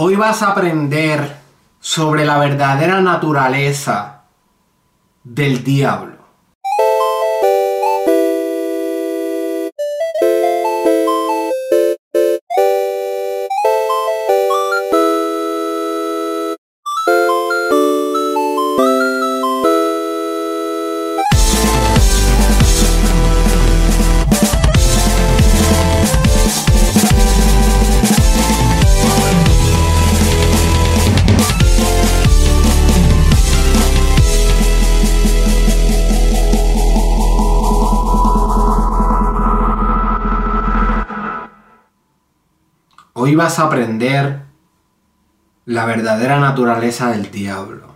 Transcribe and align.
Hoy 0.00 0.14
vas 0.14 0.44
a 0.44 0.50
aprender 0.50 1.38
sobre 1.80 2.24
la 2.24 2.38
verdadera 2.38 3.00
naturaleza 3.00 4.20
del 5.24 5.64
diablo. 5.64 6.17
Vas 43.38 43.58
a 43.58 43.64
aprender 43.64 44.42
la 45.64 45.86
verdadera 45.86 46.38
naturaleza 46.38 47.10
del 47.10 47.30
diablo. 47.30 47.94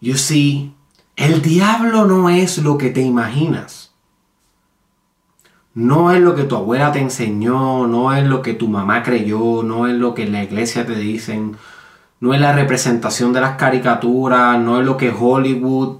You 0.00 0.16
see, 0.16 0.74
el 1.16 1.40
diablo 1.40 2.04
no 2.04 2.28
es 2.28 2.58
lo 2.58 2.76
que 2.76 2.90
te 2.90 3.00
imaginas. 3.00 3.94
No 5.72 6.10
es 6.10 6.20
lo 6.20 6.34
que 6.34 6.44
tu 6.44 6.56
abuela 6.56 6.92
te 6.92 7.00
enseñó, 7.00 7.86
no 7.86 8.14
es 8.14 8.26
lo 8.26 8.42
que 8.42 8.54
tu 8.54 8.68
mamá 8.68 9.02
creyó, 9.02 9.62
no 9.62 9.86
es 9.86 9.94
lo 9.94 10.14
que 10.14 10.22
en 10.22 10.32
la 10.32 10.42
iglesia 10.42 10.86
te 10.86 10.94
dicen, 10.94 11.56
no 12.20 12.34
es 12.34 12.40
la 12.40 12.52
representación 12.52 13.32
de 13.32 13.42
las 13.42 13.56
caricaturas, 13.56 14.58
no 14.58 14.80
es 14.80 14.86
lo 14.86 14.96
que 14.96 15.10
Hollywood 15.10 15.98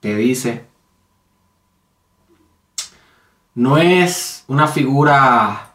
te 0.00 0.14
dice. 0.14 0.69
No 3.54 3.78
es 3.78 4.44
una 4.46 4.68
figura 4.68 5.70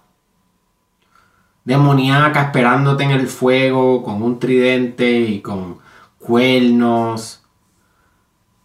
demoníaca 1.66 2.44
esperándote 2.44 3.04
en 3.04 3.12
el 3.12 3.28
fuego 3.28 4.04
con 4.04 4.22
un 4.22 4.40
tridente 4.40 5.20
y 5.20 5.42
con 5.42 5.80
cuernos. 6.20 7.44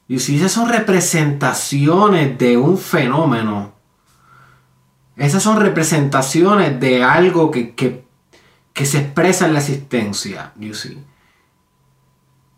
Y 0.07 0.19
si 0.21 0.37
esas 0.37 0.53
son 0.53 0.69
representaciones 0.69 2.39
de 2.39 2.57
un 2.57 2.79
fenómeno, 2.79 3.73
esas 5.17 5.43
son 5.43 5.61
representaciones 5.61 6.81
de 6.81 7.03
algo 7.03 7.51
que, 7.51 7.75
que, 7.75 8.05
se 8.87 8.99
expresa 8.99 9.47
en 9.47 9.53
la 9.53 9.59
existencia. 9.59 10.55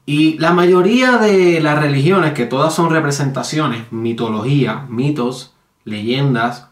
Y 0.06 0.39
la 0.39 0.53
mayoría 0.53 1.19
de 1.19 1.61
las 1.61 1.78
religiones, 1.80 2.33
que 2.33 2.47
todas 2.47 2.73
son 2.73 2.91
representaciones, 2.91 3.91
mitología, 3.91 4.86
mitos, 4.89 5.55
leyendas, 5.84 6.69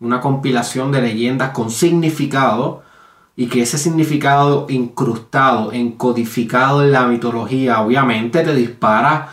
una 0.00 0.20
compilación 0.20 0.92
de 0.92 1.02
leyendas 1.02 1.50
con 1.50 1.70
significado 1.70 2.82
y 3.36 3.46
que 3.46 3.62
ese 3.62 3.78
significado 3.78 4.66
incrustado, 4.68 5.72
encodificado 5.72 6.82
en 6.82 6.92
la 6.92 7.06
mitología, 7.06 7.80
obviamente 7.80 8.42
te 8.42 8.54
dispara 8.54 9.28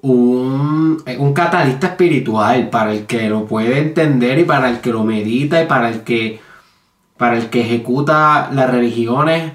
un, 0.00 1.02
un, 1.18 1.32
catalista 1.34 1.88
espiritual 1.88 2.70
para 2.70 2.92
el 2.92 3.06
que 3.06 3.28
lo 3.28 3.46
puede 3.46 3.78
entender 3.78 4.38
y 4.38 4.44
para 4.44 4.70
el 4.70 4.80
que 4.80 4.92
lo 4.92 5.04
medita 5.04 5.62
y 5.62 5.66
para 5.66 5.88
el 5.90 6.02
que, 6.02 6.40
para 7.16 7.36
el 7.36 7.50
que 7.50 7.62
ejecuta 7.62 8.50
las 8.52 8.70
religiones. 8.70 9.54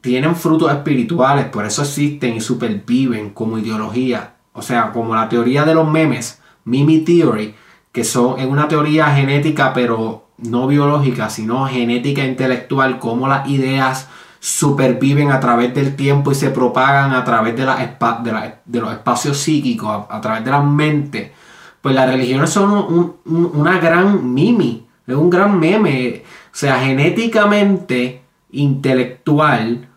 Tienen 0.00 0.36
frutos 0.36 0.70
espirituales, 0.70 1.46
por 1.46 1.64
eso 1.64 1.82
existen 1.82 2.36
y 2.36 2.40
superviven 2.40 3.30
como 3.30 3.58
ideología. 3.58 4.34
O 4.52 4.62
sea, 4.62 4.92
como 4.92 5.16
la 5.16 5.28
teoría 5.28 5.64
de 5.64 5.74
los 5.74 5.90
memes 5.90 6.40
Mimi 6.66 7.00
Theory, 7.00 7.54
que 7.92 8.04
son, 8.04 8.38
es 8.38 8.46
una 8.46 8.68
teoría 8.68 9.06
genética, 9.14 9.72
pero 9.72 10.26
no 10.36 10.66
biológica, 10.66 11.30
sino 11.30 11.66
genética 11.66 12.24
intelectual, 12.24 12.98
cómo 12.98 13.26
las 13.26 13.48
ideas 13.48 14.08
superviven 14.38 15.30
a 15.30 15.40
través 15.40 15.74
del 15.74 15.96
tiempo 15.96 16.30
y 16.30 16.34
se 16.34 16.50
propagan 16.50 17.12
a 17.14 17.24
través 17.24 17.56
de, 17.56 17.64
la, 17.64 18.60
de, 18.64 18.80
los 18.80 18.92
espacios 18.92 19.38
psíquicos, 19.38 20.06
a, 20.10 20.20
través 20.20 20.44
de 20.44 20.50
la 20.50 20.60
mente. 20.60 21.32
Pues 21.80 21.94
las 21.94 22.08
religiones 22.08 22.50
son 22.50 23.16
una 23.24 23.78
gran 23.78 24.34
mimi, 24.34 24.86
es 25.06 25.14
un 25.14 25.30
gran 25.30 25.58
meme. 25.58 26.22
O 26.52 26.56
sea, 26.58 26.80
genéticamente, 26.80 28.22
intelectual, 28.50 29.88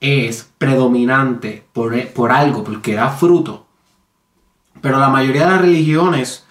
es 0.00 0.50
predominante 0.58 1.64
por, 1.72 1.96
por 2.08 2.32
algo, 2.32 2.64
porque 2.64 2.94
da 2.94 3.10
fruto. 3.10 3.63
Pero 4.84 4.98
la 4.98 5.08
mayoría 5.08 5.46
de 5.46 5.50
las 5.52 5.60
religiones 5.62 6.44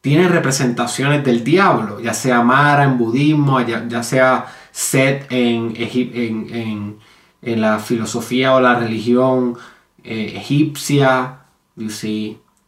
tienen 0.00 0.28
representaciones 0.28 1.22
del 1.22 1.44
diablo, 1.44 2.00
ya 2.00 2.12
sea 2.12 2.42
Mara 2.42 2.82
en 2.82 2.98
budismo, 2.98 3.60
ya, 3.60 4.02
sea 4.02 4.46
Set 4.72 5.28
en, 5.30 5.72
en, 5.76 6.98
en, 7.40 7.60
la 7.60 7.78
filosofía 7.78 8.56
o 8.56 8.60
la 8.60 8.74
religión 8.74 9.56
eh, 10.02 10.32
egipcia, 10.34 11.42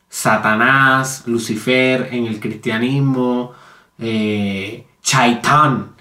Satanás, 0.08 1.25
Lucifer 1.26 2.08
en 2.12 2.26
el 2.26 2.38
cristianismo, 2.38 3.54
eh, 3.98 4.86
Chaitán 5.02 5.96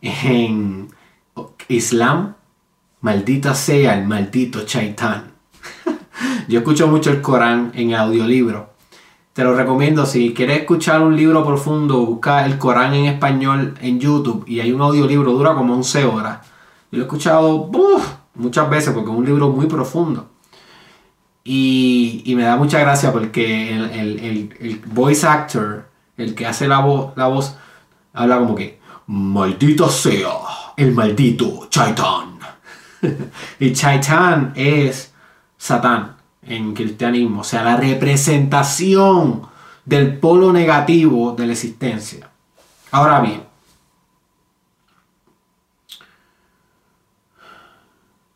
en 0.00 0.90
Islam, 1.66 2.36
maldita 3.00 3.52
sea 3.52 3.98
el 3.98 4.06
maldito 4.06 4.64
Chaitán. 4.64 5.32
Yo 6.48 6.58
escucho 6.60 6.88
mucho 6.88 7.10
el 7.10 7.20
Corán 7.20 7.72
en 7.74 7.94
audiolibro. 7.94 8.70
Te 9.32 9.44
lo 9.44 9.54
recomiendo. 9.54 10.04
Si 10.04 10.34
quieres 10.34 10.60
escuchar 10.60 11.00
un 11.00 11.16
libro 11.16 11.44
profundo, 11.46 12.04
busca 12.04 12.44
el 12.44 12.58
Corán 12.58 12.94
en 12.94 13.04
español 13.04 13.74
en 13.80 14.00
YouTube 14.00 14.44
y 14.46 14.60
hay 14.60 14.72
un 14.72 14.80
audiolibro, 14.80 15.32
dura 15.32 15.54
como 15.54 15.74
11 15.74 16.04
horas. 16.04 16.46
Yo 16.90 16.98
lo 16.98 17.04
he 17.04 17.06
escuchado 17.06 17.70
muchas 18.34 18.70
veces 18.70 18.92
porque 18.92 19.10
es 19.10 19.16
un 19.16 19.24
libro 19.24 19.50
muy 19.50 19.66
profundo. 19.66 20.30
Y, 21.44 22.34
me 22.36 22.42
da 22.42 22.56
mucha 22.56 22.78
gracia 22.80 23.10
porque 23.10 23.74
el, 23.74 24.82
voice 24.86 25.26
actor, 25.26 25.88
el 26.16 26.34
que 26.34 26.46
hace 26.46 26.68
la, 26.68 26.80
voz, 26.80 27.12
la 27.16 27.26
voz, 27.28 27.56
habla 28.12 28.38
como 28.38 28.54
que, 28.54 28.80
maldito 29.06 29.88
sea 29.88 30.28
el 30.76 30.92
maldito 30.92 31.66
Chaitán. 31.70 32.38
y 33.60 33.72
Chaitán 33.72 34.52
es 34.54 35.07
Satán 35.58 36.16
en 36.42 36.72
cristianismo, 36.72 37.40
o 37.40 37.44
sea, 37.44 37.62
la 37.62 37.76
representación 37.76 39.42
del 39.84 40.18
polo 40.18 40.52
negativo 40.52 41.32
de 41.32 41.46
la 41.46 41.52
existencia. 41.52 42.30
Ahora 42.90 43.20
bien, 43.20 43.42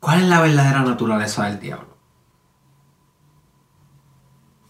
¿cuál 0.00 0.22
es 0.22 0.28
la 0.28 0.41
verdadera 0.41 0.83
naturaleza 0.83 1.47
del 1.47 1.60
diablo? 1.60 1.97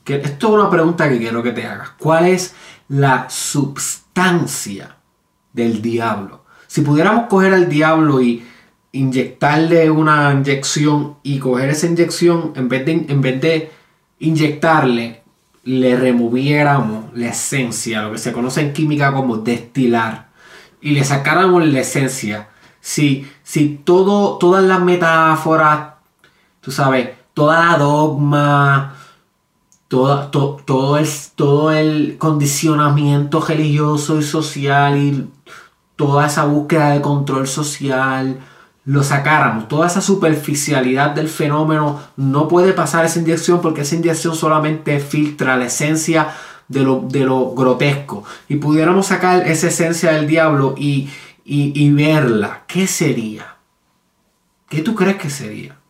Que 0.05 0.17
esto 0.17 0.49
es 0.49 0.55
una 0.55 0.71
pregunta 0.71 1.09
que 1.09 1.19
quiero 1.19 1.43
que 1.43 1.53
te 1.53 1.67
hagas. 1.67 1.91
¿Cuál 1.99 2.27
es 2.27 2.55
la 2.89 3.31
substancia 3.31 4.97
del 5.53 5.81
diablo? 5.81 6.45
Si 6.67 6.83
pudiéramos 6.83 7.27
coger 7.29 7.55
al 7.55 7.69
diablo 7.69 8.21
y 8.21 8.47
inyectarle 8.93 9.91
una 9.91 10.33
inyección 10.33 11.17
y 11.23 11.39
coger 11.39 11.71
esa 11.71 11.87
inyección, 11.87 12.53
en 12.57 12.69
vez 12.69 12.85
de, 12.87 12.93
en 13.09 13.21
vez 13.21 13.41
de 13.41 13.73
inyectarle, 14.19 15.23
le 15.65 15.97
removiéramos 15.97 17.07
la 17.15 17.29
esencia, 17.29 18.03
lo 18.03 18.13
que 18.13 18.19
se 18.19 18.33
conoce 18.33 18.61
en 18.61 18.73
química 18.73 19.13
como 19.13 19.39
destilar, 19.39 20.31
y 20.81 20.91
le 20.91 21.05
sacáramos 21.05 21.67
la 21.67 21.81
esencia, 21.81 22.49
si, 22.81 23.29
si 23.43 23.81
todo, 23.85 24.39
todas 24.39 24.65
las 24.65 24.81
metáforas, 24.81 25.95
tú 26.61 26.71
sabes, 26.71 27.11
toda 27.33 27.65
la 27.67 27.79
dogma, 27.79 28.97
todo, 29.89 30.29
todo, 30.65 30.99
el, 30.99 31.07
todo 31.35 31.71
el 31.73 32.17
condicionamiento 32.19 33.41
religioso 33.41 34.19
y 34.19 34.23
social 34.23 34.99
y 34.99 35.31
toda 35.97 36.27
esa 36.27 36.45
búsqueda 36.45 36.91
de 36.91 37.01
control 37.01 37.47
social, 37.47 38.41
lo 38.85 39.03
sacáramos, 39.05 39.69
toda 39.69 39.87
esa 39.87 40.01
superficialidad 40.01 41.11
del 41.11 41.29
fenómeno, 41.29 42.01
no 42.17 42.49
puede 42.49 42.73
pasar 42.73 43.05
esa 43.05 43.21
inyección 43.21 43.61
porque 43.61 43.83
esa 43.83 43.95
inyección 43.95 44.35
solamente 44.35 44.99
filtra 44.99 45.57
la 45.57 45.67
esencia 45.67 46.35
de 46.67 46.81
lo, 46.81 47.05
de 47.09 47.21
lo 47.21 47.55
grotesco. 47.55 48.25
Y 48.49 48.57
pudiéramos 48.57 49.07
sacar 49.07 49.47
esa 49.47 49.69
esencia 49.69 50.13
del 50.13 50.27
diablo 50.27 50.75
y, 50.77 51.09
y 51.45 51.91
verla, 51.91 52.65
¿qué 52.67 52.87
sería? 52.87 53.57
¿Qué 54.69 54.81
tú 54.81 54.95
crees 54.95 55.17
que 55.17 55.31
sería? 55.31 55.82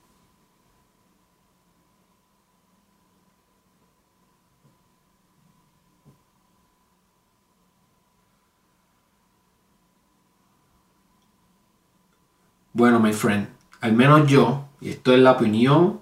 Bueno, 12.72 13.00
my 13.00 13.12
friend, 13.12 13.48
al 13.80 13.92
menos 13.92 14.26
yo, 14.28 14.66
y 14.80 14.90
esto 14.90 15.12
es 15.12 15.20
la 15.20 15.32
opinión 15.32 16.00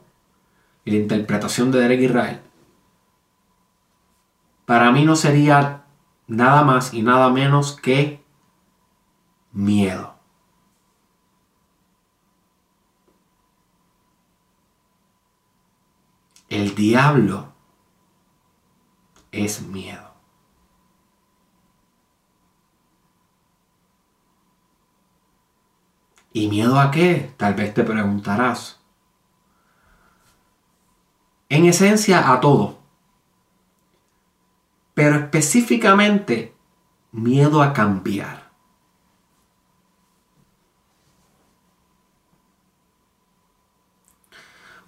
y 0.85 0.93
la 0.93 0.99
interpretación 0.99 1.71
de 1.73 1.81
Derek 1.81 2.01
Israel, 2.01 2.41
para 4.67 4.93
mí 4.93 5.05
no 5.05 5.17
sería 5.17 5.85
nada 6.29 6.63
más 6.63 6.95
y 6.95 7.03
nada 7.03 7.29
menos 7.31 7.73
que 7.81 8.23
miedo. 9.53 10.15
El 16.49 16.75
diablo 16.75 17.53
es 19.33 19.63
miedo. 19.63 20.10
¿Y 26.33 26.49
miedo 26.49 26.79
a 26.79 26.91
qué? 26.91 27.33
Tal 27.37 27.55
vez 27.55 27.75
te 27.75 27.83
preguntarás. 27.83 28.81
En 31.49 31.65
esencia 31.65 32.33
a 32.33 32.41
todo. 32.41 32.79
Pero 34.95 35.17
específicamente 35.17 36.55
miedo 37.11 37.63
a 37.63 37.73
cambiar. 37.73 38.51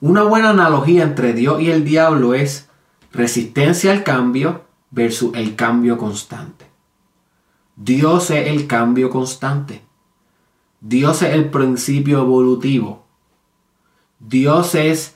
Una 0.00 0.25
buena 0.25 0.50
analogía 0.50 1.05
entre 1.05 1.33
Dios 1.33 1.61
y 1.61 1.71
el 1.71 1.85
diablo 1.85 2.35
es 2.35 2.69
resistencia 3.12 3.93
al 3.93 4.03
cambio 4.03 4.65
versus 4.91 5.35
el 5.35 5.55
cambio 5.55 5.97
constante. 5.97 6.67
Dios 7.77 8.31
es 8.31 8.49
el 8.49 8.67
cambio 8.67 9.11
constante. 9.11 9.92
Dios 10.84 11.23
es 11.23 11.32
el 11.34 11.49
principio 11.49 12.19
evolutivo. 12.19 13.06
Dios 14.19 14.75
es 14.75 15.14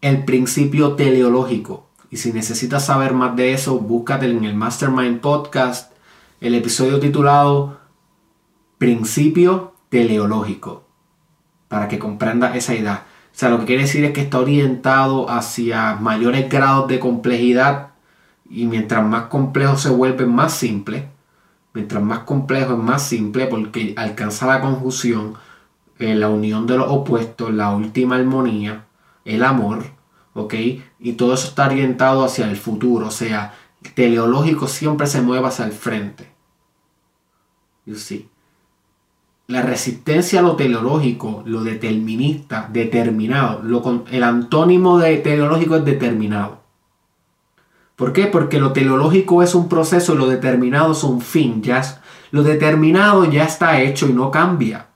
el 0.00 0.24
principio 0.24 0.94
teleológico. 0.94 1.86
Y 2.08 2.16
si 2.16 2.32
necesitas 2.32 2.86
saber 2.86 3.12
más 3.12 3.36
de 3.36 3.52
eso, 3.52 3.78
búscate 3.78 4.24
en 4.24 4.44
el 4.44 4.54
Mastermind 4.54 5.20
Podcast 5.20 5.92
el 6.40 6.54
episodio 6.54 6.98
titulado 6.98 7.78
Principio 8.78 9.74
teleológico 9.90 10.88
para 11.68 11.88
que 11.88 11.98
comprenda 11.98 12.56
esa 12.56 12.74
idea. 12.74 13.04
O 13.34 13.38
sea, 13.38 13.50
lo 13.50 13.58
que 13.60 13.66
quiere 13.66 13.82
decir 13.82 14.06
es 14.06 14.12
que 14.12 14.22
está 14.22 14.38
orientado 14.38 15.28
hacia 15.28 15.94
mayores 15.96 16.48
grados 16.48 16.88
de 16.88 16.98
complejidad 16.98 17.88
y 18.48 18.64
mientras 18.64 19.04
más 19.04 19.24
complejo 19.24 19.76
se 19.76 19.90
vuelve, 19.90 20.24
más 20.24 20.54
simple. 20.54 21.11
Mientras 21.74 22.02
más 22.02 22.20
complejo 22.20 22.74
es 22.74 22.78
más 22.78 23.06
simple 23.06 23.46
porque 23.46 23.94
alcanza 23.96 24.46
la 24.46 24.60
conjunción, 24.60 25.34
eh, 25.98 26.14
la 26.14 26.28
unión 26.28 26.66
de 26.66 26.76
los 26.76 26.90
opuestos, 26.90 27.52
la 27.52 27.74
última 27.74 28.16
armonía, 28.16 28.86
el 29.24 29.42
amor, 29.42 29.84
¿ok? 30.34 30.54
Y 31.00 31.12
todo 31.14 31.34
eso 31.34 31.48
está 31.48 31.66
orientado 31.66 32.24
hacia 32.24 32.50
el 32.50 32.56
futuro, 32.56 33.08
o 33.08 33.10
sea, 33.10 33.54
el 33.82 33.92
teleológico 33.94 34.68
siempre 34.68 35.06
se 35.06 35.22
mueve 35.22 35.46
hacia 35.46 35.64
el 35.64 35.72
frente. 35.72 36.32
You 37.86 37.96
see. 37.96 38.28
La 39.48 39.62
resistencia 39.62 40.40
a 40.40 40.42
lo 40.42 40.56
teleológico, 40.56 41.42
lo 41.46 41.62
determinista, 41.62 42.68
determinado, 42.72 43.62
el 44.10 44.22
antónimo 44.22 44.98
de 44.98 45.18
teleológico 45.18 45.76
es 45.76 45.84
determinado. 45.84 46.61
¿Por 48.02 48.12
qué? 48.12 48.26
Porque 48.26 48.58
lo 48.58 48.72
teleológico 48.72 49.44
es 49.44 49.54
un 49.54 49.68
proceso 49.68 50.14
y 50.14 50.18
lo 50.18 50.26
determinado 50.26 50.90
es 50.90 51.04
un 51.04 51.20
fin. 51.20 51.62
Ya 51.62 52.02
lo 52.32 52.42
determinado 52.42 53.24
ya 53.26 53.44
está 53.44 53.80
hecho 53.80 54.08
y 54.08 54.12
no 54.12 54.28
cambia. 54.28 54.86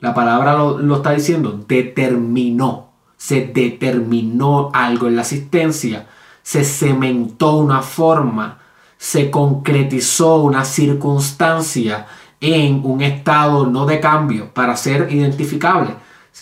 La 0.00 0.12
palabra 0.12 0.54
lo, 0.54 0.96
está 0.96 1.12
diciendo, 1.12 1.64
determinó. 1.68 2.94
Se 3.16 3.46
determinó 3.46 4.72
algo 4.74 5.06
en 5.06 5.14
la 5.14 5.22
asistencia. 5.22 6.08
Se 6.42 6.64
cementó 6.64 7.58
una 7.58 7.80
forma. 7.80 8.58
Se 8.98 9.30
concretizó 9.30 10.38
una 10.38 10.64
circunstancia 10.64 12.08
en 12.40 12.80
un 12.82 13.02
estado 13.02 13.66
no 13.66 13.86
de 13.86 14.00
cambio 14.00 14.52
para 14.52 14.76
ser 14.76 15.12
identificable. 15.12 15.94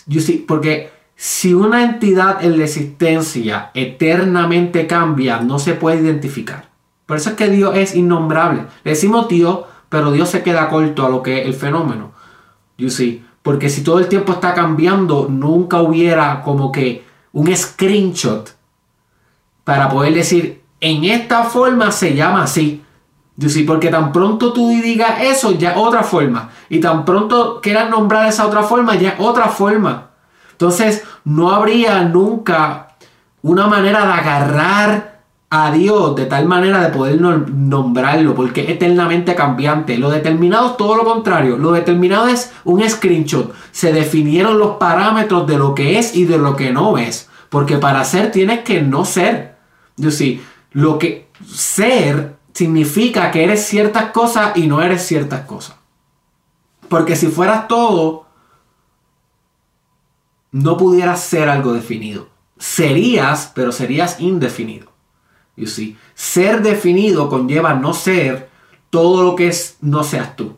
You 0.07 0.19
see, 0.19 0.39
porque 0.39 0.89
si 1.23 1.53
una 1.53 1.83
entidad 1.83 2.43
en 2.43 2.57
la 2.57 2.63
existencia 2.63 3.69
eternamente 3.75 4.87
cambia, 4.87 5.39
no 5.39 5.59
se 5.59 5.75
puede 5.75 6.01
identificar. 6.01 6.69
Por 7.05 7.17
eso 7.17 7.29
es 7.29 7.35
que 7.35 7.47
Dios 7.47 7.77
es 7.77 7.93
innombrable. 7.93 8.63
Le 8.83 8.89
decimos 8.89 9.27
Dios, 9.27 9.59
pero 9.87 10.11
Dios 10.11 10.29
se 10.29 10.41
queda 10.41 10.67
corto 10.67 11.05
a 11.05 11.09
lo 11.09 11.21
que 11.21 11.39
es 11.39 11.45
el 11.45 11.53
fenómeno. 11.53 12.11
You 12.75 12.89
see? 12.89 13.23
Porque 13.43 13.69
si 13.69 13.83
todo 13.83 13.99
el 13.99 14.07
tiempo 14.07 14.33
está 14.33 14.55
cambiando, 14.55 15.27
nunca 15.29 15.83
hubiera 15.83 16.41
como 16.41 16.71
que 16.71 17.03
un 17.33 17.55
screenshot 17.55 18.55
para 19.63 19.89
poder 19.89 20.15
decir, 20.15 20.63
en 20.79 21.03
esta 21.03 21.43
forma 21.43 21.91
se 21.91 22.15
llama 22.15 22.45
así. 22.45 22.81
You 23.37 23.49
see? 23.49 23.63
Porque 23.63 23.89
tan 23.89 24.11
pronto 24.11 24.53
tú 24.53 24.69
digas 24.69 25.21
eso, 25.21 25.51
ya 25.51 25.77
otra 25.77 26.01
forma. 26.01 26.49
Y 26.67 26.79
tan 26.79 27.05
pronto 27.05 27.61
quieras 27.61 27.91
nombrar 27.91 28.27
esa 28.27 28.47
otra 28.47 28.63
forma, 28.63 28.95
ya 28.95 29.17
otra 29.19 29.49
forma. 29.49 30.10
Entonces, 30.61 31.03
no 31.25 31.49
habría 31.49 32.03
nunca 32.03 32.95
una 33.41 33.65
manera 33.65 34.05
de 34.05 34.13
agarrar 34.13 35.21
a 35.49 35.71
Dios 35.71 36.15
de 36.15 36.27
tal 36.27 36.45
manera 36.45 36.79
de 36.81 36.89
poder 36.95 37.19
nombrarlo, 37.19 38.35
porque 38.35 38.61
es 38.61 38.69
eternamente 38.69 39.33
cambiante. 39.33 39.97
Lo 39.97 40.11
determinado 40.11 40.67
es 40.67 40.77
todo 40.77 40.95
lo 40.95 41.03
contrario. 41.03 41.57
Lo 41.57 41.71
determinado 41.71 42.27
es 42.27 42.53
un 42.63 42.87
screenshot. 42.87 43.51
Se 43.71 43.91
definieron 43.91 44.59
los 44.59 44.77
parámetros 44.77 45.47
de 45.47 45.57
lo 45.57 45.73
que 45.73 45.97
es 45.97 46.15
y 46.15 46.25
de 46.25 46.37
lo 46.37 46.55
que 46.55 46.71
no 46.71 46.99
es. 46.99 47.27
Porque 47.49 47.77
para 47.77 48.05
ser 48.05 48.31
tienes 48.31 48.59
que 48.59 48.83
no 48.83 49.03
ser. 49.03 49.57
Yo 49.97 50.11
sí, 50.11 50.43
lo 50.73 50.99
que 50.99 51.27
ser 51.51 52.35
significa 52.53 53.31
que 53.31 53.43
eres 53.43 53.65
ciertas 53.65 54.11
cosas 54.11 54.55
y 54.55 54.67
no 54.67 54.79
eres 54.83 55.01
ciertas 55.01 55.41
cosas. 55.41 55.75
Porque 56.87 57.15
si 57.15 57.27
fueras 57.27 57.67
todo, 57.67 58.27
no 60.51 60.77
pudieras 60.77 61.21
ser 61.23 61.49
algo 61.49 61.73
definido. 61.73 62.29
Serías, 62.57 63.51
pero 63.55 63.71
serías 63.71 64.19
indefinido. 64.19 64.91
You 65.55 65.67
see? 65.67 65.97
Ser 66.13 66.61
definido 66.61 67.29
conlleva 67.29 67.73
no 67.73 67.93
ser 67.93 68.49
todo 68.89 69.23
lo 69.23 69.35
que 69.35 69.47
es 69.47 69.77
no 69.81 70.03
seas 70.03 70.35
tú. 70.35 70.57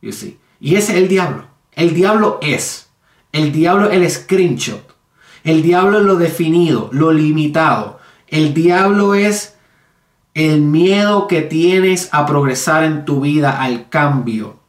You 0.00 0.12
see? 0.12 0.38
Y 0.60 0.76
ese 0.76 0.92
es 0.92 0.98
el 0.98 1.08
diablo. 1.08 1.46
El 1.72 1.94
diablo 1.94 2.38
es. 2.42 2.90
El 3.32 3.52
diablo 3.52 3.90
es 3.90 3.96
el 3.96 4.10
screenshot. 4.10 4.94
El 5.44 5.62
diablo 5.62 5.98
es 5.98 6.04
lo 6.04 6.16
definido, 6.16 6.88
lo 6.92 7.12
limitado. 7.12 7.98
El 8.28 8.54
diablo 8.54 9.14
es 9.14 9.56
el 10.34 10.60
miedo 10.60 11.26
que 11.26 11.42
tienes 11.42 12.08
a 12.12 12.26
progresar 12.26 12.84
en 12.84 13.04
tu 13.04 13.20
vida, 13.20 13.60
al 13.60 13.88
cambio, 13.88 14.60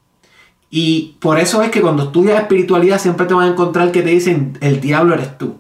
y 0.75 1.17
por 1.19 1.37
eso 1.37 1.61
es 1.61 1.69
que 1.69 1.81
cuando 1.81 2.01
estudias 2.01 2.41
espiritualidad 2.41 2.97
siempre 2.97 3.27
te 3.27 3.35
vas 3.35 3.47
a 3.47 3.51
encontrar 3.51 3.91
que 3.91 4.01
te 4.01 4.09
dicen, 4.09 4.57
el 4.59 4.81
diablo 4.81 5.13
eres 5.13 5.37
tú. 5.37 5.57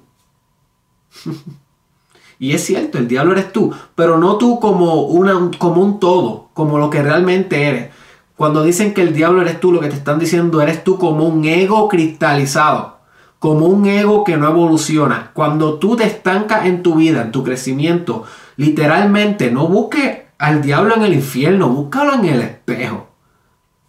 y 2.39 2.53
es 2.53 2.63
cierto, 2.65 2.97
el 2.97 3.07
diablo 3.07 3.33
eres 3.33 3.53
tú, 3.53 3.71
pero 3.93 4.17
no 4.17 4.39
tú 4.39 4.59
como, 4.59 5.03
una, 5.03 5.51
como 5.59 5.83
un 5.83 5.99
todo, 5.99 6.49
como 6.55 6.79
lo 6.79 6.89
que 6.89 7.03
realmente 7.03 7.61
eres. 7.61 7.91
Cuando 8.35 8.63
dicen 8.63 8.95
que 8.95 9.03
el 9.03 9.13
diablo 9.13 9.43
eres 9.43 9.59
tú, 9.59 9.71
lo 9.71 9.81
que 9.81 9.89
te 9.89 9.95
están 9.95 10.17
diciendo 10.17 10.63
eres 10.63 10.83
tú 10.83 10.97
como 10.97 11.25
un 11.25 11.45
ego 11.45 11.87
cristalizado, 11.89 12.97
como 13.37 13.67
un 13.67 13.85
ego 13.85 14.23
que 14.23 14.37
no 14.37 14.49
evoluciona. 14.49 15.29
Cuando 15.35 15.75
tú 15.77 15.95
te 15.95 16.05
estancas 16.05 16.65
en 16.65 16.81
tu 16.81 16.95
vida, 16.95 17.21
en 17.21 17.31
tu 17.31 17.43
crecimiento, 17.43 18.23
literalmente 18.57 19.51
no 19.51 19.67
busques 19.67 20.21
al 20.39 20.63
diablo 20.63 20.95
en 20.95 21.03
el 21.03 21.13
infierno, 21.13 21.69
búscalo 21.69 22.15
en 22.15 22.25
el 22.25 22.41
espejo. 22.41 23.12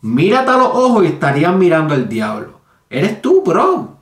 Mírate 0.05 0.51
a 0.51 0.59
los 0.59 0.69
ojos 0.69 1.05
y 1.05 1.07
estarían 1.07 1.59
mirando 1.59 1.95
al 1.95 2.11
diablo. 2.11 2.61
Eres 2.91 3.23
tú, 3.23 3.43
bro. 3.43 3.97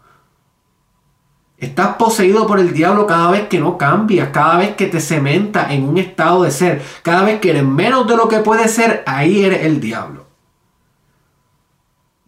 Estás 1.57 1.95
poseído 1.95 2.45
por 2.45 2.59
el 2.59 2.73
diablo 2.73 3.07
cada 3.07 3.31
vez 3.31 3.47
que 3.47 3.61
no 3.61 3.79
cambias, 3.79 4.31
cada 4.31 4.57
vez 4.57 4.75
que 4.75 4.87
te 4.87 4.99
cementa 4.99 5.73
en 5.73 5.89
un 5.89 5.99
estado 5.99 6.43
de 6.43 6.51
ser, 6.51 6.83
cada 7.05 7.23
vez 7.23 7.39
que 7.39 7.51
eres 7.51 7.63
menos 7.63 8.09
de 8.09 8.17
lo 8.17 8.27
que 8.27 8.39
puedes 8.39 8.73
ser, 8.73 9.05
ahí 9.07 9.45
eres 9.45 9.65
el 9.65 9.81
diablo. 9.81 10.27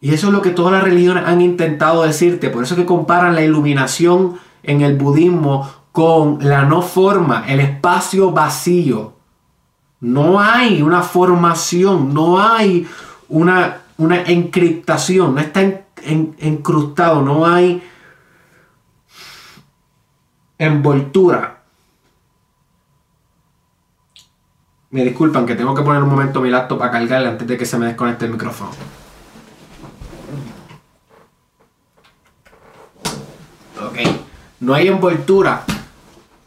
Y 0.00 0.14
eso 0.14 0.28
es 0.28 0.32
lo 0.32 0.40
que 0.40 0.50
todas 0.50 0.74
las 0.74 0.84
religiones 0.84 1.24
han 1.26 1.40
intentado 1.40 2.04
decirte. 2.04 2.50
Por 2.50 2.62
eso 2.62 2.76
que 2.76 2.86
comparan 2.86 3.34
la 3.34 3.42
iluminación 3.42 4.38
en 4.62 4.82
el 4.82 4.96
budismo 4.96 5.68
con 5.90 6.38
la 6.48 6.62
no 6.62 6.80
forma, 6.80 7.44
el 7.48 7.58
espacio 7.58 8.30
vacío. 8.30 9.14
No 9.98 10.38
hay 10.38 10.80
una 10.80 11.02
formación, 11.02 12.14
no 12.14 12.40
hay 12.40 12.86
una, 13.28 13.82
una 13.98 14.22
encriptación, 14.22 15.34
no 15.34 15.40
está 15.40 15.62
en, 15.62 16.36
encrustado, 16.38 17.22
no 17.22 17.46
hay 17.46 17.82
envoltura. 20.58 21.62
Me 24.90 25.04
disculpan 25.04 25.44
que 25.44 25.56
tengo 25.56 25.74
que 25.74 25.82
poner 25.82 26.02
un 26.02 26.10
momento 26.10 26.40
mi 26.40 26.50
laptop 26.50 26.78
para 26.78 26.92
cargarle 26.92 27.28
antes 27.28 27.48
de 27.48 27.56
que 27.56 27.66
se 27.66 27.78
me 27.78 27.86
desconecte 27.86 28.26
el 28.26 28.32
micrófono. 28.32 28.70
ok, 33.80 33.98
no 34.60 34.74
hay 34.74 34.88
envoltura. 34.88 35.64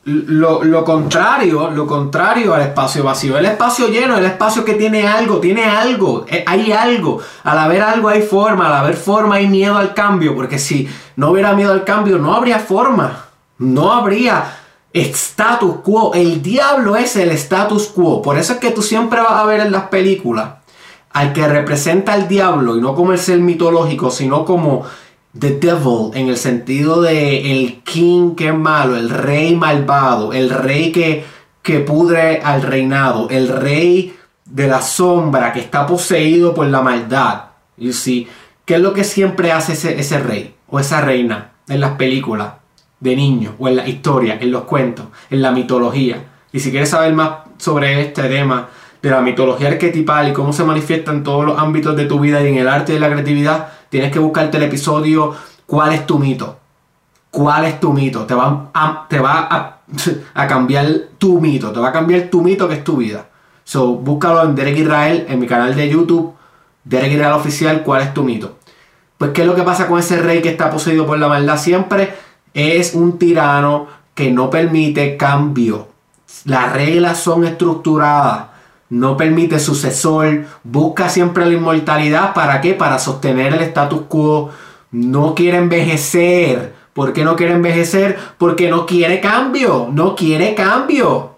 Lo, 0.09 0.63
lo, 0.63 0.85
contrario, 0.85 1.69
lo 1.69 1.85
contrario 1.85 2.53
al 2.53 2.61
espacio 2.61 3.03
vacío. 3.03 3.37
El 3.37 3.45
espacio 3.45 3.89
lleno, 3.89 4.17
el 4.17 4.25
espacio 4.25 4.63
que 4.63 4.75
tiene 4.75 5.05
algo, 5.05 5.39
tiene 5.39 5.65
algo, 5.65 6.25
eh, 6.29 6.45
hay 6.47 6.71
algo. 6.71 7.19
Al 7.43 7.59
haber 7.59 7.81
algo 7.81 8.07
hay 8.07 8.21
forma, 8.21 8.67
al 8.67 8.85
haber 8.85 8.95
forma 8.95 9.35
hay 9.35 9.49
miedo 9.49 9.75
al 9.75 9.93
cambio, 9.93 10.33
porque 10.33 10.59
si 10.59 10.87
no 11.17 11.31
hubiera 11.31 11.53
miedo 11.53 11.73
al 11.73 11.83
cambio 11.83 12.19
no 12.19 12.33
habría 12.33 12.59
forma, 12.59 13.25
no 13.57 13.91
habría 13.91 14.45
status 14.93 15.81
quo. 15.83 16.13
El 16.13 16.41
diablo 16.41 16.95
es 16.95 17.17
el 17.17 17.31
status 17.31 17.87
quo. 17.87 18.21
Por 18.21 18.37
eso 18.37 18.53
es 18.53 18.59
que 18.59 18.71
tú 18.71 18.81
siempre 18.81 19.19
vas 19.19 19.33
a 19.33 19.45
ver 19.45 19.59
en 19.59 19.73
las 19.73 19.89
películas 19.89 20.51
al 21.11 21.33
que 21.33 21.47
representa 21.47 22.13
al 22.13 22.29
diablo 22.29 22.77
y 22.77 22.81
no 22.81 22.95
como 22.95 23.11
el 23.11 23.19
ser 23.19 23.39
mitológico, 23.39 24.09
sino 24.09 24.45
como 24.45 24.85
The 25.38 25.51
Devil 25.60 26.12
en 26.13 26.29
el 26.29 26.38
sentido 26.38 27.01
de 27.01 27.51
el 27.51 27.84
king 27.84 28.36
que 28.36 28.48
es 28.48 28.55
malo, 28.55 28.98
el 28.98 29.10
rey 29.10 29.55
malvado, 29.55 30.34
el 30.34 30.50
rey 30.50 30.91
que, 30.91 31.25
que 31.62 31.79
pudre 31.79 32.41
al 32.41 32.62
reinado, 32.62 33.29
el 33.29 33.48
rey 33.48 34.15
de 34.46 34.67
la 34.67 34.81
sombra 34.81 35.53
que 35.53 35.60
está 35.60 35.86
poseído 35.86 36.53
por 36.53 36.67
la 36.67 36.81
maldad. 36.81 37.41
You 37.77 37.93
see, 37.93 38.27
¿qué 38.65 38.75
es 38.75 38.81
lo 38.81 38.93
que 38.93 39.03
siempre 39.03 39.51
hace 39.51 39.74
ese, 39.74 40.00
ese 40.00 40.19
rey 40.19 40.55
o 40.69 40.79
esa 40.79 41.01
reina 41.01 41.51
en 41.67 41.81
las 41.81 41.91
películas 41.91 42.53
de 43.00 43.15
niños 43.15 43.53
o 43.60 43.67
en 43.67 43.75
la 43.75 43.88
historia, 43.88 44.38
en 44.39 44.51
los 44.51 44.63
cuentos, 44.63 45.07
en 45.29 45.41
la 45.41 45.51
mitología? 45.51 46.24
Y 46.51 46.60
si 46.60 46.72
quieres 46.72 46.89
saber 46.89 47.13
más 47.13 47.31
sobre 47.57 48.01
este 48.01 48.24
tema 48.24 48.69
de 49.01 49.10
la 49.12 49.22
mitología 49.22 49.67
arquetipal 49.67 50.29
y 50.29 50.34
cómo 50.34 50.53
se 50.53 50.63
manifiesta 50.63 51.12
en 51.12 51.24
todos 51.24 51.46
los 51.46 51.60
ámbitos 51.60 51.96
de 51.96 52.05
tu 52.05 52.19
vida 52.19 52.41
y 52.41 52.48
en 52.48 52.57
el 52.57 52.67
arte 52.67 52.96
y 52.96 53.00
la 53.00 53.12
creatividad, 53.12 53.69
tienes 53.89 54.12
que 54.12 54.20
buscarte 54.20 54.58
el 54.58 54.63
episodio 54.63 55.36
¿Cuál 55.67 55.94
es 55.94 56.08
tu 56.08 56.17
mito? 56.17 56.58
¿Cuál 57.29 57.65
es 57.65 57.79
tu 57.79 57.91
mito? 57.91 58.25
Te 58.25 58.34
va 58.34 58.70
a, 58.74 59.06
te 59.10 59.20
va 59.20 59.82
a, 60.34 60.48
cambiar 60.48 60.88
tu 61.17 61.41
mito, 61.41 61.72
te 61.74 61.79
va 61.79 61.89
a 61.89 61.91
cambiar 61.91 62.29
tu 62.29 62.41
mito 62.41 62.70
que 62.70 62.75
es 62.75 62.84
tu 62.86 62.96
vida. 62.96 63.25
So, 63.65 63.96
búscalo 63.96 64.44
en 64.44 64.56
Derek 64.56 64.77
Israel, 64.77 65.25
en 65.27 65.39
mi 65.39 65.46
canal 65.46 65.75
de 65.75 65.89
YouTube, 65.89 66.34
Derek 66.86 67.12
Israel 67.12 67.34
Oficial, 67.34 67.84
¿cuál 67.84 68.01
es 68.01 68.13
tu 68.13 68.24
mito? 68.24 68.56
Pues, 69.17 69.32
¿qué 69.32 69.41
es 69.41 69.48
lo 69.48 69.56
que 69.56 69.63
pasa 69.63 69.88
con 69.88 70.00
ese 70.00 70.17
rey 70.22 70.41
que 70.41 70.50
está 70.50 70.70
poseído 70.70 71.06
por 71.06 71.20
la 71.20 71.27
maldad? 71.27 71.58
Siempre 71.58 72.13
es 72.53 72.94
un 72.94 73.20
tirano 73.20 73.88
que 74.15 74.32
no 74.32 74.50
permite 74.50 75.17
cambio. 75.17 75.89
Las 76.46 76.72
reglas 76.72 77.20
son 77.20 77.44
estructuradas 77.44 78.46
no 78.89 79.17
permite 79.17 79.60
sucesor, 79.60 80.46
busca 80.63 81.10
siempre 81.10 81.46
la 81.46 81.53
inmortalidad, 81.53 82.34
¿para 82.34 82.62
qué? 82.62 82.74
Para 82.74 83.00
sostener 83.00 83.53
el 83.53 83.62
status 83.62 84.01
quo, 84.08 84.51
no 84.91 85.36
quiere 85.36 85.58
envejecer. 85.58 86.75
¿Por 86.94 87.13
qué 87.13 87.24
no 87.24 87.36
quiere 87.36 87.53
envejecer? 87.53 88.17
Porque 88.38 88.70
no 88.70 88.86
quiere 88.86 89.20
cambio, 89.20 89.89
no 89.91 90.15
quiere 90.15 90.56
cambio. 90.56 91.36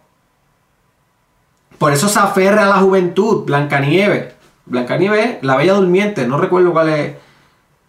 Por 1.77 1.91
eso 1.91 2.07
se 2.07 2.19
aferra 2.19 2.65
a 2.65 2.69
la 2.69 2.77
juventud, 2.77 3.45
Blancanieves. 3.45 4.33
Blancanieves, 4.65 5.39
la 5.41 5.57
bella 5.57 5.73
durmiente, 5.73 6.27
no 6.27 6.37
recuerdo 6.37 6.71
cuál 6.71 6.89
es 6.89 7.15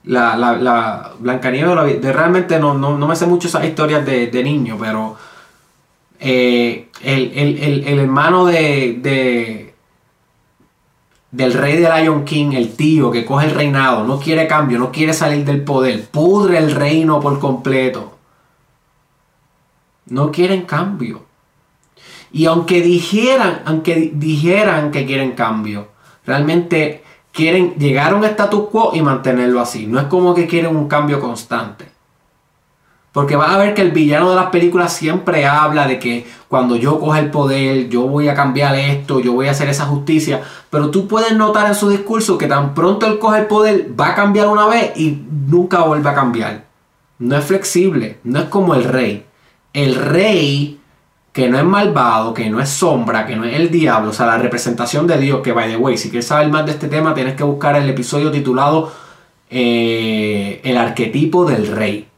la, 0.05 0.37
la, 0.37 0.57
la 0.57 1.13
Blancanieves, 1.19 2.03
realmente 2.03 2.59
no, 2.59 2.75
no, 2.75 3.07
me 3.07 3.17
sé 3.17 3.27
mucho 3.27 3.49
esas 3.49 3.65
historias 3.65 4.07
de, 4.07 4.29
de 4.29 4.43
niño, 4.43 4.77
pero 4.81 5.17
eh, 6.21 6.89
el, 7.03 7.99
hermano 7.99 8.47
de, 8.47 9.73
del 11.31 11.53
rey 11.55 11.79
de 11.79 12.03
Lion 12.03 12.25
King, 12.25 12.53
el 12.53 12.77
tío 12.77 13.11
que 13.11 13.25
coge 13.25 13.47
el 13.47 13.55
reinado, 13.55 14.05
no 14.05 14.21
quiere 14.21 14.47
cambio, 14.47 14.79
no 14.79 14.93
quiere 14.93 15.15
salir 15.15 15.45
del 15.45 15.65
poder, 15.65 16.09
pudre 16.09 16.59
el 16.59 16.73
reino 16.73 17.21
por 17.21 17.39
completo. 17.39 18.19
No 20.07 20.31
quieren 20.31 20.63
cambio. 20.63 21.25
Y 22.33 22.47
aunque 22.47 22.83
dijeran, 22.83 23.63
aunque 23.65 24.13
dijeran 24.15 24.91
que 24.91 25.07
quieren 25.07 25.33
cambio, 25.33 25.89
realmente 26.27 27.03
quieren 27.33 27.75
llegar 27.75 28.13
a 28.13 28.17
un 28.17 28.25
status 28.25 28.69
quo 28.71 28.91
y 28.95 29.03
mantenerlo 29.03 29.61
así. 29.61 29.87
No 29.87 29.99
es 30.01 30.07
como 30.07 30.35
que 30.35 30.47
quieren 30.47 30.77
un 30.77 30.89
cambio 30.89 31.21
constante. 31.21 32.00
Porque 33.13 33.35
vas 33.35 33.51
a 33.51 33.59
ver 33.59 33.75
que 33.75 33.83
el 33.83 33.91
villano 33.91 34.31
de 34.31 34.37
las 34.37 34.51
películas 34.51 34.93
siempre 34.93 35.45
habla 35.45 35.89
de 35.89 35.99
que 35.99 36.27
cuando 36.49 36.77
yo 36.77 37.01
coja 37.01 37.19
el 37.19 37.31
poder, 37.31 37.89
yo 37.89 38.03
voy 38.03 38.29
a 38.29 38.35
cambiar 38.35 38.77
esto, 38.77 39.19
yo 39.19 39.33
voy 39.33 39.49
a 39.49 39.51
hacer 39.51 39.69
esa 39.69 39.87
justicia. 39.87 40.43
Pero 40.71 40.91
tú 40.91 41.09
puedes 41.09 41.37
notar 41.37 41.67
en 41.67 41.75
su 41.75 41.89
discurso 41.89 42.39
que 42.39 42.47
tan 42.47 42.73
pronto 42.73 43.07
él 43.07 43.19
coge 43.19 43.41
el 43.41 43.47
poder, 43.47 43.91
va 43.99 44.11
a 44.11 44.15
cambiar 44.15 44.47
una 44.47 44.67
vez 44.67 44.93
y 44.97 45.25
nunca 45.49 45.83
vuelve 45.83 46.09
a 46.09 46.15
cambiar. 46.15 46.65
No 47.19 47.37
es 47.37 47.45
flexible, 47.45 48.19
no 48.23 48.39
es 48.39 48.45
como 48.45 48.75
el 48.75 48.85
rey. 48.85 49.27
El 49.73 49.97
rey, 49.97 50.81
que 51.33 51.49
no 51.49 51.59
es 51.59 51.65
malvado, 51.65 52.33
que 52.33 52.49
no 52.49 52.61
es 52.61 52.69
sombra, 52.69 53.27
que 53.27 53.35
no 53.35 53.45
es 53.45 53.57
el 53.57 53.71
diablo, 53.71 54.11
o 54.11 54.13
sea, 54.13 54.27
la 54.27 54.39
representación 54.39 55.09
de 55.09 55.19
Dios, 55.19 55.41
que 55.43 55.53
by 55.53 55.69
the 55.69 55.77
way, 55.77 55.99
si 55.99 56.11
quieres 56.11 56.27
saber 56.27 56.49
más 56.49 56.65
de 56.65 56.73
este 56.73 56.89
tema, 56.89 57.13
tienes 57.15 57.35
que 57.35 57.45
buscar 57.45 57.75
el 57.77 57.89
episodio 57.89 58.31
titulado 58.31 58.93
eh, 59.51 60.61
El 60.63 60.77
arquetipo 60.77 61.45
del 61.45 61.67
rey 61.67 62.10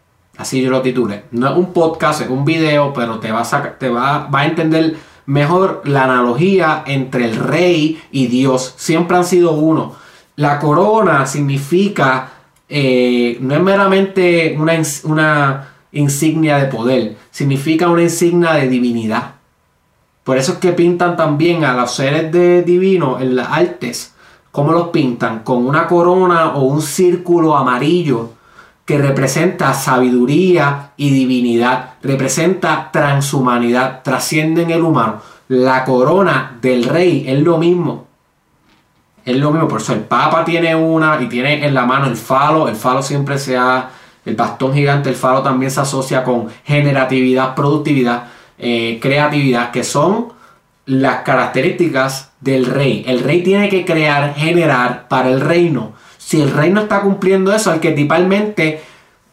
Así 0.43 0.61
yo 0.61 0.71
lo 0.71 0.83
titulé. 0.83 1.27
No 1.31 1.49
es 1.49 1.57
un 1.57 1.73
podcast, 1.73 2.23
es 2.23 2.29
un 2.29 2.45
video, 2.45 2.93
pero 2.93 3.21
te, 3.21 3.31
vas 3.31 3.55
a, 3.55 3.79
te 3.79 3.89
va, 3.89 4.29
a 4.33 4.45
entender 4.45 4.97
mejor 5.27 5.83
la 5.85 6.03
analogía 6.03 6.83
entre 6.85 7.27
el 7.27 7.37
rey 7.37 8.03
y 8.11 8.27
Dios. 8.27 8.75
Siempre 8.77 9.17
han 9.17 9.25
sido 9.25 9.53
uno. 9.53 9.95
La 10.35 10.59
corona 10.59 11.27
significa, 11.27 12.29
eh, 12.69 13.39
no 13.41 13.55
es 13.55 13.61
meramente 13.61 14.57
una, 14.59 14.73
una 15.05 15.69
insignia 15.93 16.57
de 16.57 16.65
poder, 16.65 17.17
significa 17.31 17.89
una 17.89 18.03
insignia 18.03 18.55
de 18.55 18.69
divinidad. 18.69 19.35
Por 20.25 20.39
eso 20.39 20.55
es 20.55 20.59
que 20.59 20.73
pintan 20.73 21.17
también 21.17 21.65
a 21.65 21.75
los 21.75 21.95
seres 21.95 22.33
de 22.33 22.63
divinos 22.63 23.23
en 23.23 23.37
las 23.37 23.47
artes. 23.47 24.13
¿Cómo 24.51 24.73
los 24.73 24.89
pintan? 24.89 25.45
Con 25.45 25.65
una 25.65 25.87
corona 25.87 26.57
o 26.57 26.65
un 26.65 26.83
círculo 26.83 27.57
amarillo 27.57 28.42
que 28.85 28.99
representa 28.99 29.75
sabiduría 29.75 30.91
y 30.97 31.11
divinidad, 31.11 31.95
representa 32.03 32.91
transhumanidad, 32.93 34.03
trasciende 34.03 34.63
en 34.63 34.71
el 34.71 34.83
humano. 34.83 35.21
La 35.49 35.85
corona 35.85 36.59
del 36.61 36.85
rey 36.85 37.25
es 37.27 37.41
lo 37.41 37.59
mismo. 37.59 38.07
Es 39.25 39.37
lo 39.37 39.53
mismo, 39.53 39.69
por 39.69 39.81
eso 39.81 39.93
el 39.93 40.01
Papa 40.01 40.45
tiene 40.45 40.75
una 40.75 41.21
y 41.21 41.29
tiene 41.29 41.65
en 41.65 41.75
la 41.75 41.87
mano 41.87 42.07
el 42.07 42.17
falo. 42.17 42.69
El 42.69 42.75
falo 42.75 43.03
siempre 43.03 43.39
se 43.39 43.57
ha, 43.57 43.91
el 44.25 44.35
bastón 44.35 44.75
gigante, 44.75 45.11
el 45.11 45.15
falo 45.15 45.43
también 45.43 45.71
se 45.71 45.81
asocia 45.81 46.25
con 46.25 46.49
generatividad, 46.65 47.55
productividad, 47.55 48.25
eh, 48.59 48.99
creatividad, 49.01 49.71
que 49.71 49.85
son 49.85 50.33
las 50.87 51.23
características 51.23 52.33
del 52.41 52.67
rey. 52.67 53.05
El 53.07 53.21
rey 53.21 53.43
tiene 53.43 53.69
que 53.69 53.85
crear, 53.85 54.35
generar 54.35 55.07
para 55.09 55.29
el 55.31 55.41
reino. 55.41 55.93
Si 56.33 56.41
el 56.41 56.51
rey 56.51 56.71
no 56.71 56.81
está 56.81 57.03
cumpliendo 57.03 57.53
eso, 57.53 57.71
arquetipalmente 57.71 58.81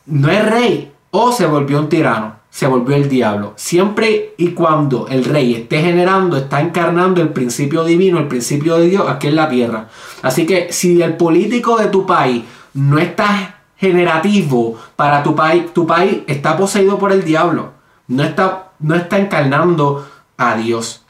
no 0.08 0.30
es 0.30 0.46
rey 0.46 0.92
o 1.12 1.32
se 1.32 1.46
volvió 1.46 1.80
un 1.80 1.88
tirano, 1.88 2.36
se 2.50 2.68
volvió 2.68 2.94
el 2.98 3.08
diablo. 3.08 3.54
Siempre 3.56 4.34
y 4.36 4.50
cuando 4.50 5.08
el 5.08 5.24
rey 5.24 5.56
esté 5.56 5.82
generando, 5.82 6.36
está 6.36 6.60
encarnando 6.60 7.22
el 7.22 7.30
principio 7.30 7.86
divino, 7.86 8.20
el 8.20 8.28
principio 8.28 8.76
de 8.76 8.90
Dios 8.90 9.06
aquí 9.08 9.28
en 9.28 9.38
la 9.38 9.48
tierra. 9.48 9.88
Así 10.24 10.46
que 10.46 10.74
si 10.74 11.02
el 11.02 11.16
político 11.16 11.78
de 11.78 11.88
tu 11.88 12.06
país 12.06 12.44
no 12.74 13.00
está 13.00 13.62
generativo 13.78 14.78
para 14.98 15.24
tu 15.24 15.34
país, 15.34 15.74
tu 15.74 15.88
país 15.88 16.18
está 16.28 16.58
poseído 16.58 17.00
por 17.00 17.14
el 17.14 17.24
diablo. 17.24 17.72
No 18.10 18.26
está, 18.26 18.74
no 18.80 18.96
está 18.96 19.20
encarnando 19.20 20.06
a 20.36 20.58
Dios. 20.58 21.06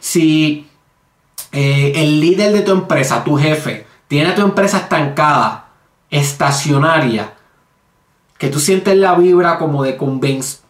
Si 0.00 0.66
eh, 1.52 1.92
el 1.94 2.20
líder 2.20 2.54
de 2.54 2.62
tu 2.62 2.72
empresa, 2.72 3.22
tu 3.22 3.36
jefe, 3.36 3.91
tiene 4.12 4.32
tu 4.32 4.42
empresa 4.42 4.76
estancada, 4.76 5.68
estacionaria, 6.10 7.32
que 8.36 8.50
tú 8.50 8.60
sientes 8.60 8.94
la 8.94 9.14
vibra 9.14 9.56
como 9.56 9.84
de 9.84 9.98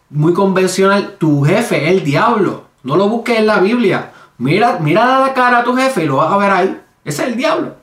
muy 0.09 0.31
convencional, 0.31 1.17
tu 1.19 1.43
jefe 1.43 1.83
es 1.83 1.91
el 1.91 2.05
diablo. 2.05 2.63
No 2.83 2.95
lo 2.95 3.09
busques 3.09 3.37
en 3.37 3.47
la 3.47 3.59
Biblia. 3.59 4.13
Mira, 4.37 4.77
mira 4.79 5.19
la 5.19 5.33
cara 5.33 5.59
a 5.59 5.63
tu 5.65 5.75
jefe 5.75 6.05
y 6.05 6.07
lo 6.07 6.15
vas 6.15 6.31
a 6.31 6.37
ver 6.37 6.51
ahí. 6.51 6.81
Ese 7.03 7.23
es 7.23 7.27
el 7.27 7.35
diablo. 7.35 7.75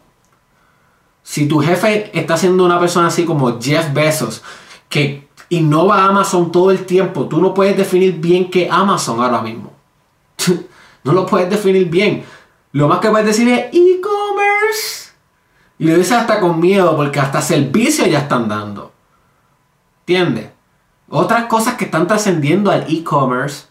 Si 1.23 1.47
tu 1.47 1.61
jefe 1.61 2.11
está 2.19 2.38
siendo 2.38 2.64
una 2.64 2.81
persona 2.81 3.09
así 3.09 3.26
como 3.26 3.61
Jeff 3.61 3.93
Bezos, 3.93 4.43
que 4.88 5.29
innova 5.50 6.07
Amazon 6.07 6.50
todo 6.50 6.71
el 6.71 6.87
tiempo, 6.87 7.26
tú 7.26 7.38
no 7.38 7.52
puedes 7.52 7.76
definir 7.76 8.14
bien 8.14 8.50
qué 8.50 8.67
Amazon 8.71 9.21
ahora 9.21 9.43
mismo. 9.43 9.75
no 11.05 11.12
lo 11.12 11.26
puedes 11.26 11.50
definir 11.50 11.85
bien. 11.90 12.25
Lo 12.73 12.88
más 12.88 13.00
que 13.00 13.11
puedes 13.11 13.26
decir 13.26 13.47
es 13.47 13.67
e-commerce. 13.75 15.00
Y 15.81 15.87
lo 15.87 15.97
dice 15.97 16.15
hasta 16.15 16.41
con 16.41 16.61
miedo 16.61 16.95
porque 16.95 17.21
hasta 17.21 17.41
servicio 17.41 18.07
ya 18.07 18.19
están 18.19 18.49
dando. 18.51 18.93
¿Entiendes? 20.01 20.51
Otras 21.09 21.47
cosas 21.47 21.77
que 21.77 21.87
están 21.87 22.07
trascendiendo 22.07 22.71
al 22.71 22.85
e-commerce. 22.87 23.65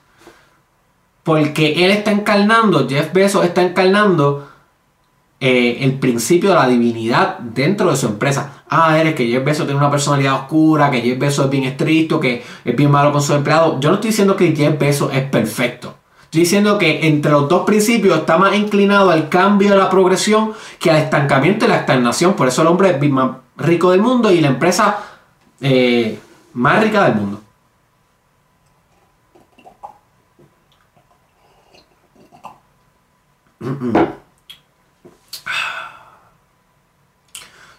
Porque 1.21 1.85
él 1.85 1.91
está 1.91 2.09
encarnando, 2.09 2.89
Jeff 2.89 3.13
Bezos 3.13 3.45
está 3.45 3.61
encarnando 3.61 4.49
eh, 5.39 5.77
el 5.81 5.99
principio 5.99 6.49
de 6.49 6.55
la 6.55 6.67
divinidad 6.67 7.37
dentro 7.37 7.91
de 7.91 7.95
su 7.95 8.07
empresa. 8.07 8.63
Ah, 8.67 8.97
eres 8.99 9.13
que 9.13 9.27
Jeff 9.27 9.45
Bezos 9.45 9.67
tiene 9.67 9.79
una 9.79 9.91
personalidad 9.91 10.33
oscura, 10.33 10.89
que 10.89 11.01
Jeff 11.01 11.19
Bezos 11.19 11.45
es 11.45 11.51
bien 11.51 11.65
estricto, 11.65 12.19
que 12.19 12.43
es 12.65 12.75
bien 12.75 12.89
malo 12.89 13.11
con 13.11 13.21
sus 13.21 13.35
empleados. 13.35 13.79
Yo 13.81 13.89
no 13.89 13.95
estoy 13.95 14.09
diciendo 14.09 14.35
que 14.35 14.55
Jeff 14.55 14.79
Bezos 14.79 15.13
es 15.13 15.29
perfecto. 15.29 15.98
Estoy 16.29 16.41
diciendo 16.41 16.77
que 16.77 17.07
entre 17.07 17.31
los 17.31 17.49
dos 17.49 17.65
principios 17.65 18.19
está 18.19 18.37
más 18.37 18.55
inclinado 18.55 19.09
al 19.09 19.29
cambio 19.29 19.71
de 19.71 19.77
la 19.77 19.89
progresión 19.89 20.53
que 20.77 20.91
al 20.91 20.97
estancamiento 20.97 21.65
y 21.65 21.69
la 21.69 21.77
estagnación. 21.77 22.35
Por 22.35 22.47
eso 22.47 22.61
el 22.61 22.67
hombre 22.67 22.91
es 22.91 23.09
más 23.09 23.31
rico 23.57 23.89
del 23.89 24.03
mundo 24.03 24.31
y 24.31 24.39
la 24.39 24.49
empresa 24.49 24.99
eh, 25.59 26.19
más 26.53 26.83
rica 26.83 27.05
del 27.05 27.15
mundo. 27.15 27.41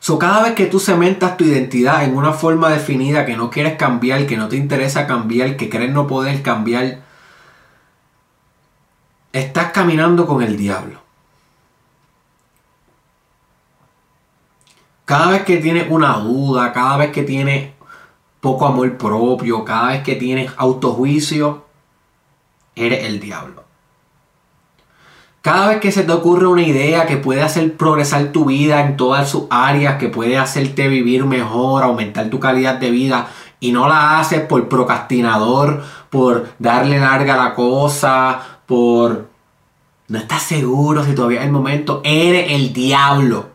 So, 0.00 0.18
cada 0.18 0.42
vez 0.42 0.54
que 0.54 0.66
tú 0.66 0.80
cementas 0.80 1.36
tu 1.36 1.44
identidad 1.44 2.02
en 2.02 2.16
una 2.16 2.32
forma 2.32 2.68
definida 2.70 3.24
que 3.24 3.36
no 3.36 3.48
quieres 3.48 3.76
cambiar, 3.76 4.26
que 4.26 4.36
no 4.36 4.48
te 4.48 4.56
interesa 4.56 5.06
cambiar, 5.06 5.56
que 5.56 5.70
crees 5.70 5.92
no 5.92 6.08
poder 6.08 6.42
cambiar, 6.42 7.08
estás 9.32 9.72
caminando 9.72 10.26
con 10.26 10.42
el 10.42 10.56
diablo. 10.56 11.00
Cada 15.04 15.30
vez 15.30 15.42
que 15.42 15.56
tienes 15.56 15.90
una 15.90 16.18
duda, 16.18 16.72
cada 16.72 16.96
vez 16.96 17.10
que 17.10 17.22
tienes 17.22 17.72
poco 18.40 18.66
amor 18.66 18.96
propio, 18.96 19.64
cada 19.64 19.88
vez 19.88 20.02
que 20.02 20.14
tienes 20.14 20.52
autojuicio, 20.56 21.64
eres 22.76 23.04
el 23.04 23.20
diablo. 23.20 23.64
Cada 25.42 25.68
vez 25.68 25.80
que 25.80 25.90
se 25.90 26.02
te 26.02 26.12
ocurre 26.12 26.46
una 26.46 26.62
idea 26.62 27.06
que 27.06 27.16
puede 27.16 27.42
hacer 27.42 27.76
progresar 27.76 28.26
tu 28.26 28.44
vida 28.44 28.82
en 28.82 28.96
todas 28.96 29.30
sus 29.30 29.44
áreas, 29.48 29.96
que 29.96 30.08
puede 30.08 30.36
hacerte 30.36 30.86
vivir 30.86 31.24
mejor, 31.24 31.82
aumentar 31.82 32.28
tu 32.28 32.38
calidad 32.38 32.74
de 32.74 32.90
vida, 32.90 33.28
y 33.58 33.72
no 33.72 33.88
la 33.88 34.20
haces 34.20 34.42
por 34.42 34.68
procrastinador, 34.68 35.82
por 36.10 36.50
darle 36.58 36.98
larga 36.98 37.34
a 37.34 37.48
la 37.48 37.54
cosa, 37.54 38.59
por 38.70 39.28
no 40.06 40.18
estás 40.18 40.44
seguro 40.44 41.02
si 41.04 41.12
todavía 41.12 41.40
es 41.40 41.46
el 41.46 41.50
momento, 41.50 42.02
eres 42.04 42.52
el 42.52 42.72
diablo. 42.72 43.50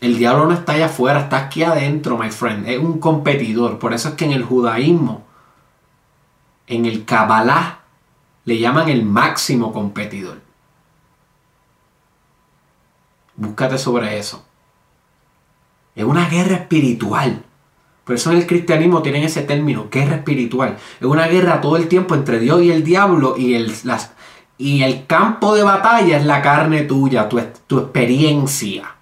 El 0.00 0.18
diablo 0.18 0.44
no 0.44 0.52
está 0.52 0.72
allá 0.72 0.84
afuera, 0.84 1.20
está 1.20 1.38
aquí 1.38 1.62
adentro, 1.62 2.18
my 2.18 2.28
friend. 2.28 2.68
Es 2.68 2.78
un 2.78 3.00
competidor. 3.00 3.78
Por 3.78 3.94
eso 3.94 4.10
es 4.10 4.16
que 4.16 4.26
en 4.26 4.32
el 4.32 4.44
judaísmo, 4.44 5.24
en 6.66 6.84
el 6.84 7.06
Kabbalah, 7.06 7.78
le 8.44 8.58
llaman 8.58 8.90
el 8.90 9.02
máximo 9.02 9.72
competidor. 9.72 10.42
Búscate 13.36 13.78
sobre 13.78 14.18
eso. 14.18 14.44
Es 15.94 16.04
una 16.04 16.28
guerra 16.28 16.56
espiritual. 16.56 17.46
Por 18.04 18.16
eso 18.16 18.32
en 18.32 18.38
el 18.38 18.46
cristianismo 18.46 19.00
tienen 19.02 19.22
ese 19.22 19.42
término, 19.42 19.88
guerra 19.90 20.16
espiritual. 20.16 20.76
Es 21.00 21.06
una 21.06 21.28
guerra 21.28 21.60
todo 21.60 21.76
el 21.76 21.88
tiempo 21.88 22.14
entre 22.14 22.40
Dios 22.40 22.62
y 22.62 22.72
el 22.72 22.82
diablo 22.82 23.36
y 23.36 23.54
el, 23.54 23.72
las, 23.84 24.12
y 24.58 24.82
el 24.82 25.06
campo 25.06 25.54
de 25.54 25.62
batalla 25.62 26.16
es 26.16 26.26
la 26.26 26.42
carne 26.42 26.82
tuya, 26.82 27.28
tu, 27.28 27.40
tu 27.66 27.78
experiencia. 27.78 28.96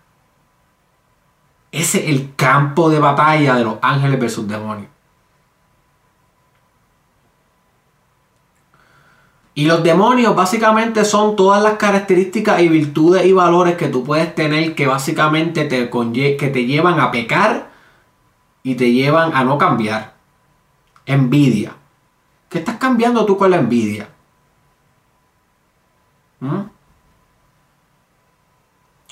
Ese 1.72 1.98
es 2.04 2.08
el 2.08 2.34
campo 2.34 2.90
de 2.90 2.98
batalla 2.98 3.54
de 3.54 3.64
los 3.64 3.76
ángeles 3.80 4.20
versus 4.20 4.46
demonios. 4.46 4.88
Y 9.54 9.66
los 9.66 9.82
demonios 9.82 10.34
básicamente 10.34 11.04
son 11.04 11.36
todas 11.36 11.62
las 11.62 11.74
características 11.74 12.60
y 12.62 12.68
virtudes 12.68 13.26
y 13.26 13.32
valores 13.32 13.76
que 13.76 13.88
tú 13.88 14.04
puedes 14.04 14.34
tener 14.34 14.74
que 14.74 14.86
básicamente 14.86 15.64
te, 15.64 15.90
que 15.90 16.48
te 16.48 16.64
llevan 16.64 17.00
a 17.00 17.10
pecar 17.10 17.69
y 18.62 18.74
te 18.74 18.92
llevan 18.92 19.34
a 19.34 19.44
no 19.44 19.58
cambiar. 19.58 20.14
Envidia. 21.06 21.72
¿Qué 22.48 22.58
estás 22.58 22.76
cambiando 22.76 23.24
tú 23.24 23.36
con 23.36 23.50
la 23.50 23.56
envidia? 23.56 24.08
¿Mm? 26.40 26.60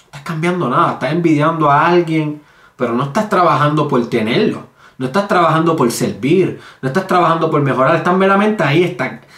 estás 0.08 0.22
cambiando 0.22 0.68
nada, 0.68 0.92
estás 0.92 1.12
envidiando 1.12 1.70
a 1.70 1.86
alguien, 1.86 2.40
pero 2.76 2.94
no 2.94 3.04
estás 3.04 3.28
trabajando 3.28 3.86
por 3.86 4.08
tenerlo, 4.08 4.62
no 4.96 5.06
estás 5.06 5.28
trabajando 5.28 5.76
por 5.76 5.90
servir, 5.90 6.60
no 6.80 6.88
estás 6.88 7.06
trabajando 7.06 7.50
por 7.50 7.60
mejorar, 7.60 7.96
estás 7.96 8.16
meramente 8.16 8.64
ahí 8.64 8.96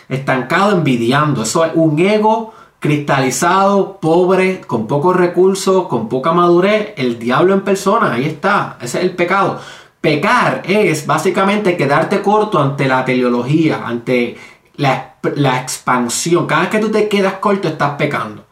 estancado 0.08 0.72
envidiando. 0.72 1.42
Eso 1.42 1.64
es 1.64 1.72
un 1.74 1.98
ego 1.98 2.54
cristalizado, 2.78 3.98
pobre, 4.00 4.62
con 4.62 4.86
pocos 4.86 5.16
recursos, 5.16 5.86
con 5.88 6.08
poca 6.08 6.32
madurez, 6.32 6.94
el 6.96 7.18
diablo 7.18 7.52
en 7.52 7.60
persona, 7.60 8.12
ahí 8.12 8.24
está, 8.24 8.78
ese 8.80 8.98
es 8.98 9.04
el 9.04 9.16
pecado. 9.16 9.60
Pecar 10.00 10.62
es 10.64 11.06
básicamente 11.06 11.76
quedarte 11.76 12.22
corto 12.22 12.58
ante 12.58 12.88
la 12.88 13.04
teleología, 13.04 13.86
ante 13.86 14.36
la, 14.76 15.16
expansión. 15.60 16.46
Cada 16.46 16.62
vez 16.62 16.70
que 16.70 16.78
tú 16.78 16.90
te 16.90 17.08
quedas 17.08 17.34
corto 17.34 17.68
estás 17.68 17.96
pecando. 17.96 18.44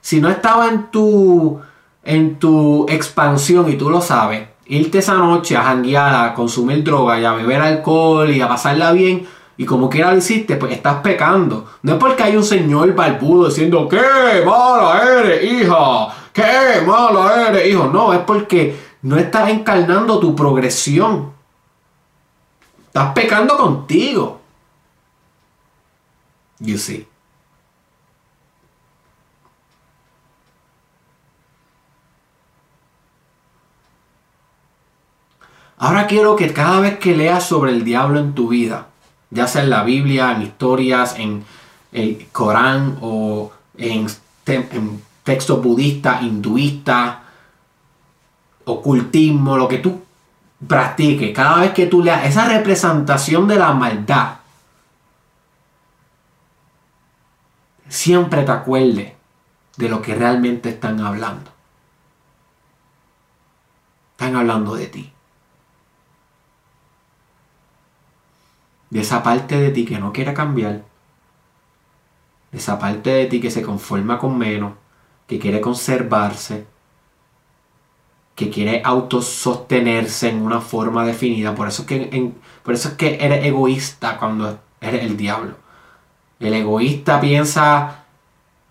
Si 0.00 0.20
no 0.20 0.30
estaba 0.30 0.68
en 0.68 0.90
tu, 0.90 1.60
en 2.04 2.38
tu 2.38 2.86
expansión 2.88 3.70
y 3.70 3.76
tú 3.76 3.90
lo 3.90 4.00
sabes, 4.00 4.48
irte 4.66 4.98
esa 4.98 5.14
noche 5.14 5.56
a 5.56 5.64
janguear, 5.64 6.14
a 6.14 6.34
consumir 6.34 6.82
droga 6.82 7.20
y 7.20 7.24
a 7.24 7.32
beber 7.32 7.60
alcohol 7.60 8.30
y 8.30 8.40
a 8.40 8.48
pasarla 8.48 8.92
bien, 8.92 9.26
y 9.58 9.66
como 9.66 9.90
quiera 9.90 10.12
lo 10.12 10.18
hiciste, 10.18 10.56
pues 10.56 10.72
estás 10.72 11.00
pecando. 11.02 11.66
No 11.82 11.94
es 11.94 11.98
porque 11.98 12.22
hay 12.22 12.36
un 12.36 12.44
señor 12.44 12.94
barbudo 12.94 13.48
diciendo, 13.48 13.88
¡qué 13.88 14.00
mala 14.46 15.02
eres, 15.02 15.52
hija! 15.52 16.08
¡Qué 16.32 16.80
mala 16.86 17.48
eres, 17.48 17.68
hijo! 17.68 17.90
No, 17.92 18.12
es 18.12 18.20
porque 18.20 18.87
no 19.02 19.16
estás 19.16 19.50
encarnando 19.50 20.18
tu 20.18 20.34
progresión. 20.34 21.32
Estás 22.86 23.12
pecando 23.12 23.56
contigo. 23.56 24.40
You 26.60 26.78
see. 26.78 27.06
Ahora 35.80 36.08
quiero 36.08 36.34
que 36.34 36.52
cada 36.52 36.80
vez 36.80 36.98
que 36.98 37.14
leas 37.14 37.46
sobre 37.46 37.70
el 37.70 37.84
diablo 37.84 38.18
en 38.18 38.34
tu 38.34 38.48
vida, 38.48 38.88
ya 39.30 39.46
sea 39.46 39.62
en 39.62 39.70
la 39.70 39.84
Biblia, 39.84 40.32
en 40.32 40.42
historias, 40.42 41.16
en 41.16 41.44
el 41.92 42.26
Corán 42.32 42.98
o 43.00 43.52
en, 43.76 44.08
en 44.46 45.02
textos 45.22 45.62
budistas, 45.62 46.22
hinduistas, 46.22 47.18
ocultismo, 48.72 49.56
lo 49.56 49.68
que 49.68 49.78
tú 49.78 50.02
practiques, 50.66 51.34
cada 51.34 51.60
vez 51.60 51.72
que 51.72 51.86
tú 51.86 52.02
leas 52.02 52.24
esa 52.26 52.48
representación 52.48 53.46
de 53.46 53.56
la 53.56 53.72
maldad, 53.72 54.38
siempre 57.88 58.42
te 58.42 58.52
acuerdes 58.52 59.12
de 59.76 59.88
lo 59.88 60.02
que 60.02 60.14
realmente 60.14 60.70
están 60.70 61.00
hablando. 61.00 61.50
Están 64.12 64.34
hablando 64.36 64.74
de 64.74 64.86
ti. 64.88 65.12
De 68.90 69.00
esa 69.00 69.22
parte 69.22 69.58
de 69.58 69.70
ti 69.70 69.84
que 69.84 69.98
no 69.98 70.12
quiere 70.12 70.34
cambiar. 70.34 70.82
De 72.50 72.58
esa 72.58 72.78
parte 72.78 73.10
de 73.10 73.26
ti 73.26 73.40
que 73.40 73.50
se 73.50 73.62
conforma 73.62 74.18
con 74.18 74.36
menos, 74.36 74.72
que 75.28 75.38
quiere 75.38 75.60
conservarse, 75.60 76.66
que 78.38 78.50
quiere 78.50 78.80
autosostenerse 78.84 80.28
en 80.28 80.42
una 80.42 80.60
forma 80.60 81.04
definida. 81.04 81.56
Por 81.56 81.66
eso, 81.66 81.82
es 81.82 81.88
que 81.88 82.32
por 82.62 82.72
eso 82.72 82.90
es 82.90 82.94
que 82.94 83.18
eres 83.20 83.44
egoísta 83.44 84.16
cuando 84.16 84.60
eres 84.80 85.02
el 85.02 85.16
diablo. 85.16 85.54
El 86.38 86.54
egoísta 86.54 87.20
piensa 87.20 88.04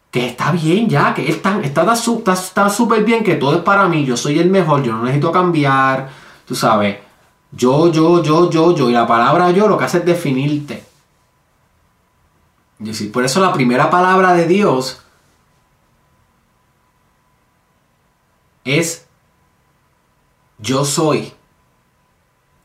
que 0.10 0.25
está 0.25 0.53
bien 0.53 0.88
ya, 0.88 1.13
que 1.13 1.30
está 1.30 1.60
está 1.60 2.69
súper 2.69 3.03
bien, 3.03 3.25
que 3.25 3.36
todo 3.36 3.58
es 3.58 3.62
para 3.62 3.89
mí, 3.89 4.06
yo 4.06 4.15
soy 4.15 4.39
el 4.39 4.49
mejor, 4.49 4.84
yo 4.84 4.93
no 4.93 5.03
necesito 5.03 5.34
cambiar, 5.34 6.12
tú 6.45 6.56
sabes. 6.56 6.99
Yo, 7.51 7.91
yo, 7.91 8.23
yo, 8.23 8.49
yo, 8.49 8.73
yo. 8.73 8.89
Y 8.89 8.93
la 8.93 9.06
palabra 9.06 9.51
yo 9.51 9.67
lo 9.67 9.77
que 9.77 9.84
hace 9.84 9.97
es 9.97 10.06
definirte. 10.06 10.86
Y 12.80 13.08
por 13.08 13.25
eso 13.25 13.41
la 13.41 13.51
primera 13.51 13.89
palabra 13.89 14.34
de 14.34 14.47
Dios 14.47 15.01
es 18.63 19.07
yo 20.60 20.86
soy, 20.86 21.34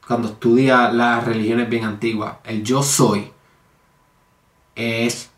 cuando 0.06 0.28
estudia 0.28 0.90
las 0.92 1.24
religiones 1.24 1.68
bien 1.68 1.84
antiguas, 1.84 2.36
el 2.44 2.62
yo 2.62 2.82
soy 2.82 3.32
es 4.74 5.30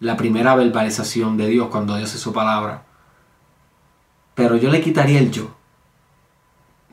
la 0.00 0.16
primera 0.16 0.54
verbalización 0.54 1.36
de 1.36 1.46
Dios 1.48 1.68
cuando 1.68 1.96
Dios 1.96 2.14
es 2.14 2.20
su 2.20 2.32
palabra. 2.32 2.84
Pero 4.34 4.56
yo 4.56 4.70
le 4.70 4.80
quitaría 4.80 5.18
el 5.18 5.30
yo. 5.30 5.54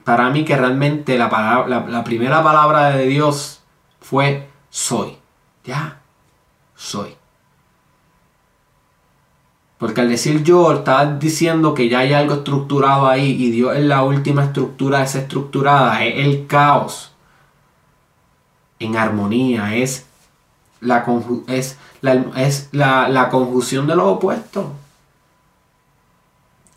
Para 0.03 0.29
mí 0.29 0.45
que 0.45 0.55
realmente 0.55 1.17
la, 1.17 1.65
la, 1.67 2.03
primera 2.03 2.43
palabra 2.43 2.91
de 2.91 3.07
Dios 3.07 3.63
fue 3.99 4.49
soy. 4.69 5.17
¿Ya? 5.63 6.01
soy. 6.75 7.15
Porque 9.85 10.01
al 10.01 10.09
decir 10.09 10.41
yo, 10.41 10.73
estás 10.73 11.19
diciendo 11.19 11.75
que 11.75 11.87
ya 11.87 11.99
hay 11.99 12.11
algo 12.11 12.33
estructurado 12.33 13.07
ahí 13.07 13.33
y 13.39 13.51
Dios 13.51 13.75
es 13.75 13.83
la 13.83 14.01
última 14.01 14.45
estructura 14.45 15.01
desestructurada, 15.01 16.03
es 16.03 16.25
el 16.25 16.47
caos 16.47 17.11
en 18.79 18.97
armonía, 18.97 19.75
es 19.75 20.07
la, 20.81 21.05
es 21.49 21.77
es 22.35 22.69
la, 22.71 23.07
la 23.09 23.29
conjunción 23.29 23.85
de 23.85 23.95
los 23.95 24.07
opuestos, 24.07 24.65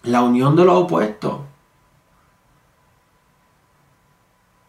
la 0.02 0.20
unión 0.20 0.54
de 0.54 0.66
los 0.66 0.82
opuestos. 0.82 1.38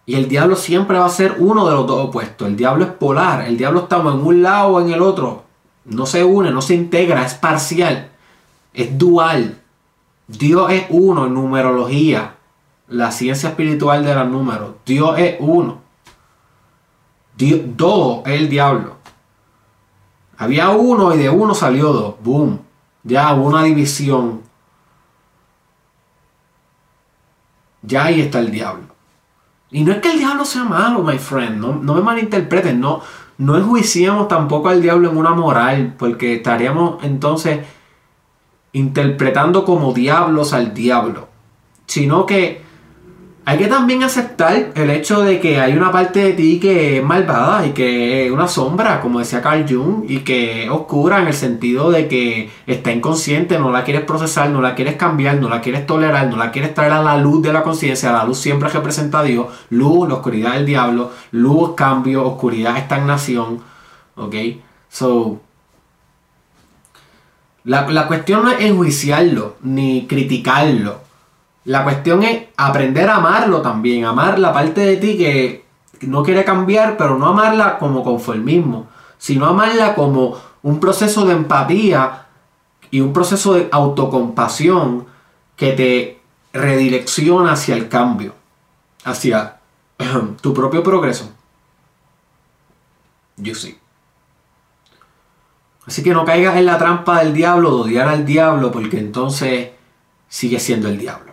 Y 0.06 0.16
el 0.16 0.30
diablo 0.30 0.56
siempre 0.56 0.98
va 0.98 1.08
a 1.08 1.10
ser 1.10 1.36
uno 1.40 1.68
de 1.68 1.74
los 1.74 1.86
dos 1.86 2.08
opuestos. 2.08 2.48
El 2.48 2.56
diablo 2.56 2.86
es 2.86 2.92
polar. 2.92 3.42
El 3.42 3.58
diablo 3.58 3.82
está 3.82 3.98
en 3.98 4.08
un 4.08 4.42
lado 4.42 4.70
o 4.70 4.80
en 4.80 4.92
el 4.92 5.02
otro. 5.02 5.44
No 5.84 6.06
se 6.06 6.24
une, 6.24 6.52
no 6.52 6.62
se 6.62 6.76
integra, 6.76 7.26
es 7.26 7.34
parcial. 7.34 8.09
Es 8.80 8.98
dual. 8.98 9.62
Dios 10.26 10.72
es 10.72 10.86
uno 10.90 11.26
en 11.26 11.34
numerología. 11.34 12.36
La 12.88 13.12
ciencia 13.12 13.50
espiritual 13.50 14.06
de 14.06 14.16
los 14.16 14.30
números. 14.30 14.76
Dios 14.86 15.20
es 15.20 15.36
uno. 15.40 15.80
Dios, 17.36 17.60
dos 17.76 18.22
es 18.26 18.40
el 18.40 18.48
diablo. 18.48 18.96
Había 20.38 20.70
uno 20.70 21.14
y 21.14 21.18
de 21.18 21.30
uno 21.30 21.54
salió 21.54 21.92
dos. 21.92 22.16
Boom. 22.24 22.62
Ya 23.04 23.34
hubo 23.34 23.48
una 23.48 23.64
división. 23.64 24.44
Ya 27.82 28.06
ahí 28.06 28.22
está 28.22 28.40
el 28.40 28.50
diablo. 28.50 28.86
Y 29.72 29.84
no 29.84 29.92
es 29.92 29.98
que 29.98 30.14
el 30.14 30.20
diablo 30.20 30.46
sea 30.46 30.64
malo, 30.64 31.04
my 31.04 31.18
friend, 31.18 31.58
no, 31.60 31.74
me 31.74 32.02
malinterpreten, 32.02 32.80
no, 32.80 33.02
no 33.38 33.58
enjuiciemos 33.58 34.30
tampoco 34.30 34.70
al 34.70 34.82
diablo 34.82 35.12
en 35.12 35.18
una 35.18 35.32
moral, 35.32 35.96
porque 35.98 36.36
estaríamos 36.36 37.04
entonces 37.04 37.60
interpretando 38.74 39.66
como 39.66 39.94
diablos 39.94 40.54
al 40.54 40.74
diablo, 40.74 41.28
sino 41.86 42.26
que 42.26 42.70
hay 43.50 43.58
que 43.58 43.66
también 43.66 44.04
aceptar 44.04 44.74
el 44.76 44.92
hecho 44.92 45.22
de 45.22 45.40
que 45.40 45.60
hay 45.60 45.74
una 45.76 45.92
parte 45.92 46.20
de 46.20 46.34
ti 46.34 46.60
que 46.60 47.00
es 47.00 47.04
malvada 47.04 47.66
y 47.66 47.72
que 47.72 48.28
es 48.28 48.32
una 48.32 48.48
sombra, 48.48 49.02
como 49.02 49.18
decía 49.18 49.42
Carl 49.42 49.66
Jung, 49.68 50.04
y 50.08 50.20
que 50.20 50.66
es 50.66 50.70
oscura 50.70 51.20
en 51.20 51.26
el 51.26 51.34
sentido 51.34 51.90
de 51.90 52.08
que 52.08 52.52
está 52.68 52.92
inconsciente, 52.92 53.58
no 53.58 53.72
la 53.72 53.84
quieres 53.84 54.04
procesar, 54.04 54.52
no 54.52 54.62
la 54.62 54.76
quieres 54.76 54.98
cambiar, 54.98 55.38
no 55.38 55.50
la 55.50 55.62
quieres 55.62 55.88
tolerar, 55.88 56.28
no 56.28 56.38
la 56.38 56.52
quieres 56.52 56.76
traer 56.76 56.92
a 56.92 57.02
la 57.02 57.18
luz 57.18 57.42
de 57.42 57.52
la 57.52 57.64
conciencia. 57.64 58.12
La 58.12 58.24
luz 58.24 58.38
siempre 58.38 58.70
representa 58.70 59.22
a 59.22 59.24
Dios, 59.24 59.48
luz, 59.72 60.08
la 60.08 60.14
oscuridad 60.14 60.54
del 60.54 60.68
diablo, 60.68 61.10
luz, 61.32 61.74
cambio, 61.76 62.28
oscuridad, 62.28 62.78
estagnación. 62.78 63.62
¿Ok? 64.16 64.36
So, 64.90 65.42
la, 67.64 67.90
la 67.90 68.08
cuestión 68.08 68.44
no 68.44 68.52
es 68.52 68.62
enjuiciarlo 68.62 69.58
ni 69.62 70.08
criticarlo 70.08 71.10
la 71.66 71.84
cuestión 71.84 72.24
es 72.24 72.48
aprender 72.58 73.10
a 73.10 73.18
amarlo 73.18 73.62
también, 73.62 74.06
amar 74.06 74.40
la 74.40 74.54
parte 74.54 74.82
de 74.82 74.98
ti 74.98 75.18
que 75.18 75.66
no 76.02 76.24
quiere 76.24 76.44
cambiar, 76.44 76.98
pero 76.98 77.18
no 77.18 77.28
amarla 77.28 77.78
como 77.78 78.04
conformismo, 78.04 78.88
sino 79.18 79.46
amarla 79.46 79.94
como 79.94 80.38
un 80.64 80.80
proceso 80.80 81.26
de 81.26 81.34
empatía 81.34 82.26
y 82.92 83.02
un 83.02 83.14
proceso 83.14 83.54
de 83.54 83.70
autocompasión 83.72 85.06
que 85.56 85.74
te 85.74 86.22
redirecciona 86.54 87.52
hacia 87.52 87.76
el 87.76 87.90
cambio, 87.90 88.34
hacia 89.04 89.58
tu 90.42 90.54
propio 90.54 90.82
progreso. 90.82 91.30
Yo 93.38 93.54
sí. 93.54 93.79
Así 95.90 96.04
que 96.04 96.14
no 96.14 96.24
caigas 96.24 96.56
en 96.56 96.66
la 96.66 96.78
trampa 96.78 97.20
del 97.20 97.34
diablo, 97.34 97.72
de 97.72 97.82
odiar 97.82 98.08
al 98.08 98.26
diablo, 98.26 98.72
porque 98.72 99.00
entonces 99.00 99.72
sigue 100.28 100.60
siendo 100.60 100.88
el 100.88 100.98
diablo 100.98 101.30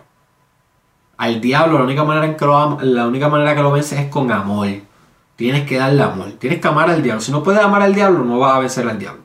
al 1.17 1.41
diablo, 1.41 1.79
la 1.79 1.83
única 1.83 2.03
manera 2.03 2.27
en 2.27 2.37
que 2.37 2.45
lo, 2.45 2.79
la 2.79 3.07
única 3.07 3.27
manera 3.27 3.55
que 3.55 3.61
lo 3.61 3.71
vences 3.71 3.99
es 3.99 4.09
con 4.09 4.31
amor. 4.31 4.69
Tienes 5.35 5.67
que 5.67 5.77
darle 5.77 6.03
amor. 6.03 6.31
Tienes 6.33 6.61
que 6.61 6.67
amar 6.67 6.89
al 6.89 7.01
diablo. 7.03 7.21
Si 7.21 7.31
no 7.31 7.43
puedes 7.43 7.61
amar 7.61 7.81
al 7.81 7.93
diablo, 7.93 8.23
no 8.23 8.39
vas 8.39 8.55
a 8.55 8.59
vencer 8.59 8.87
al 8.87 8.99
diablo. 8.99 9.23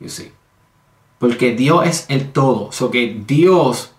You 0.00 0.08
see. 0.08 0.32
Porque 1.18 1.54
Dios 1.54 1.86
es 1.86 2.06
el 2.08 2.32
todo. 2.32 2.68
O 2.68 2.72
so 2.72 2.90
que 2.90 3.22
Dios, 3.26 3.92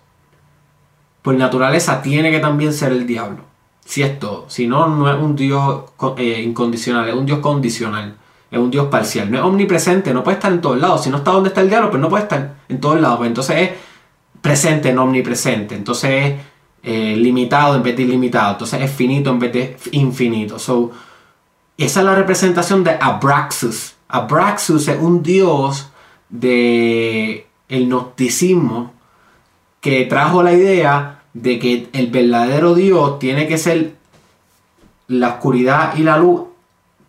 por 1.22 1.34
naturaleza, 1.34 2.02
tiene 2.02 2.30
que 2.30 2.40
también 2.40 2.72
ser 2.72 2.92
el 2.92 3.06
diablo. 3.06 3.44
Si 3.84 4.02
es 4.02 4.18
todo. 4.18 4.48
Si 4.48 4.66
no, 4.66 4.88
no 4.88 5.10
es 5.10 5.20
un 5.20 5.36
Dios 5.36 5.84
eh, 6.16 6.42
incondicional, 6.42 7.08
es 7.08 7.14
un 7.14 7.26
Dios 7.26 7.40
condicional. 7.40 8.16
Es 8.50 8.58
un 8.58 8.70
Dios 8.70 8.88
parcial. 8.88 9.30
No 9.30 9.38
es 9.38 9.44
omnipresente, 9.44 10.12
no 10.12 10.24
puede 10.24 10.36
estar 10.36 10.52
en 10.52 10.60
todos 10.60 10.78
lados. 10.78 11.04
Si 11.04 11.10
no 11.10 11.18
está 11.18 11.30
donde 11.30 11.50
está 11.50 11.60
el 11.60 11.68
diablo, 11.68 11.90
pues 11.90 12.00
no 12.00 12.08
puede 12.08 12.24
estar 12.24 12.56
en 12.68 12.80
todos 12.80 13.00
lados. 13.00 13.18
Pues 13.18 13.28
entonces 13.28 13.56
es 13.56 13.70
presente, 14.40 14.92
no 14.92 15.04
omnipresente. 15.04 15.74
Entonces 15.74 16.10
es 16.10 16.40
eh, 16.82 17.16
limitado 17.16 17.76
en 17.76 17.82
vez 17.82 17.96
de 17.96 18.02
ilimitado. 18.02 18.52
Entonces 18.52 18.82
es 18.82 18.90
finito 18.90 19.30
en 19.30 19.38
vez 19.38 19.52
de 19.52 19.76
infinito. 19.92 20.58
So, 20.58 20.90
esa 21.76 22.00
es 22.00 22.06
la 22.06 22.14
representación 22.14 22.82
de 22.82 22.96
Abraxas. 23.00 23.96
Abraxas 24.08 24.88
es 24.88 24.98
un 25.00 25.22
dios 25.22 25.90
de 26.28 27.46
el 27.68 27.86
gnosticismo 27.86 28.92
que 29.80 30.04
trajo 30.06 30.42
la 30.42 30.52
idea 30.52 31.22
de 31.32 31.58
que 31.58 31.88
el 31.92 32.08
verdadero 32.08 32.74
Dios 32.74 33.18
tiene 33.18 33.46
que 33.46 33.58
ser 33.58 33.94
la 35.06 35.28
oscuridad 35.28 35.96
y 35.96 36.02
la 36.02 36.18
luz 36.18 36.49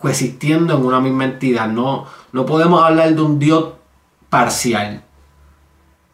coexistiendo 0.02 0.76
en 0.76 0.86
una 0.86 1.00
misma 1.00 1.26
entidad. 1.26 1.68
No, 1.68 2.06
no 2.32 2.46
podemos 2.46 2.84
hablar 2.84 3.14
de 3.14 3.22
un 3.22 3.40
Dios 3.40 3.74
parcial. 4.30 5.04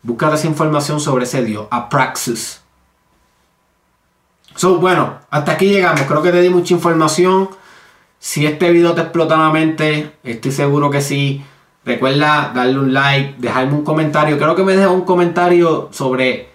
Busca 0.04 0.34
esa 0.34 0.48
información 0.48 1.00
sobre 1.00 1.24
ese 1.24 1.44
Dios, 1.44 1.68
Apraxis. 1.72 2.62
So, 4.56 4.78
bueno, 4.80 5.20
hasta 5.30 5.54
aquí 5.54 5.70
llegamos. 5.70 6.02
Creo 6.02 6.22
que 6.22 6.32
te 6.32 6.42
di 6.42 6.50
mucha 6.50 6.74
información. 6.74 7.50
Si 8.20 8.46
este 8.46 8.72
video 8.72 8.94
te 8.94 9.02
explota 9.02 9.38
la 9.38 9.52
mente, 9.52 10.18
estoy 10.24 10.52
seguro 10.52 10.90
que 10.90 11.02
sí. 11.02 11.44
Recuerda 11.86 12.52
darle 12.54 12.80
un 12.80 12.94
like, 12.94 13.36
dejarme 13.38 13.74
un 13.74 13.84
comentario. 13.84 14.38
Creo 14.38 14.56
que 14.56 14.64
me 14.64 14.76
dejó 14.76 14.94
un 14.94 15.06
comentario 15.06 15.90
sobre 15.92 16.50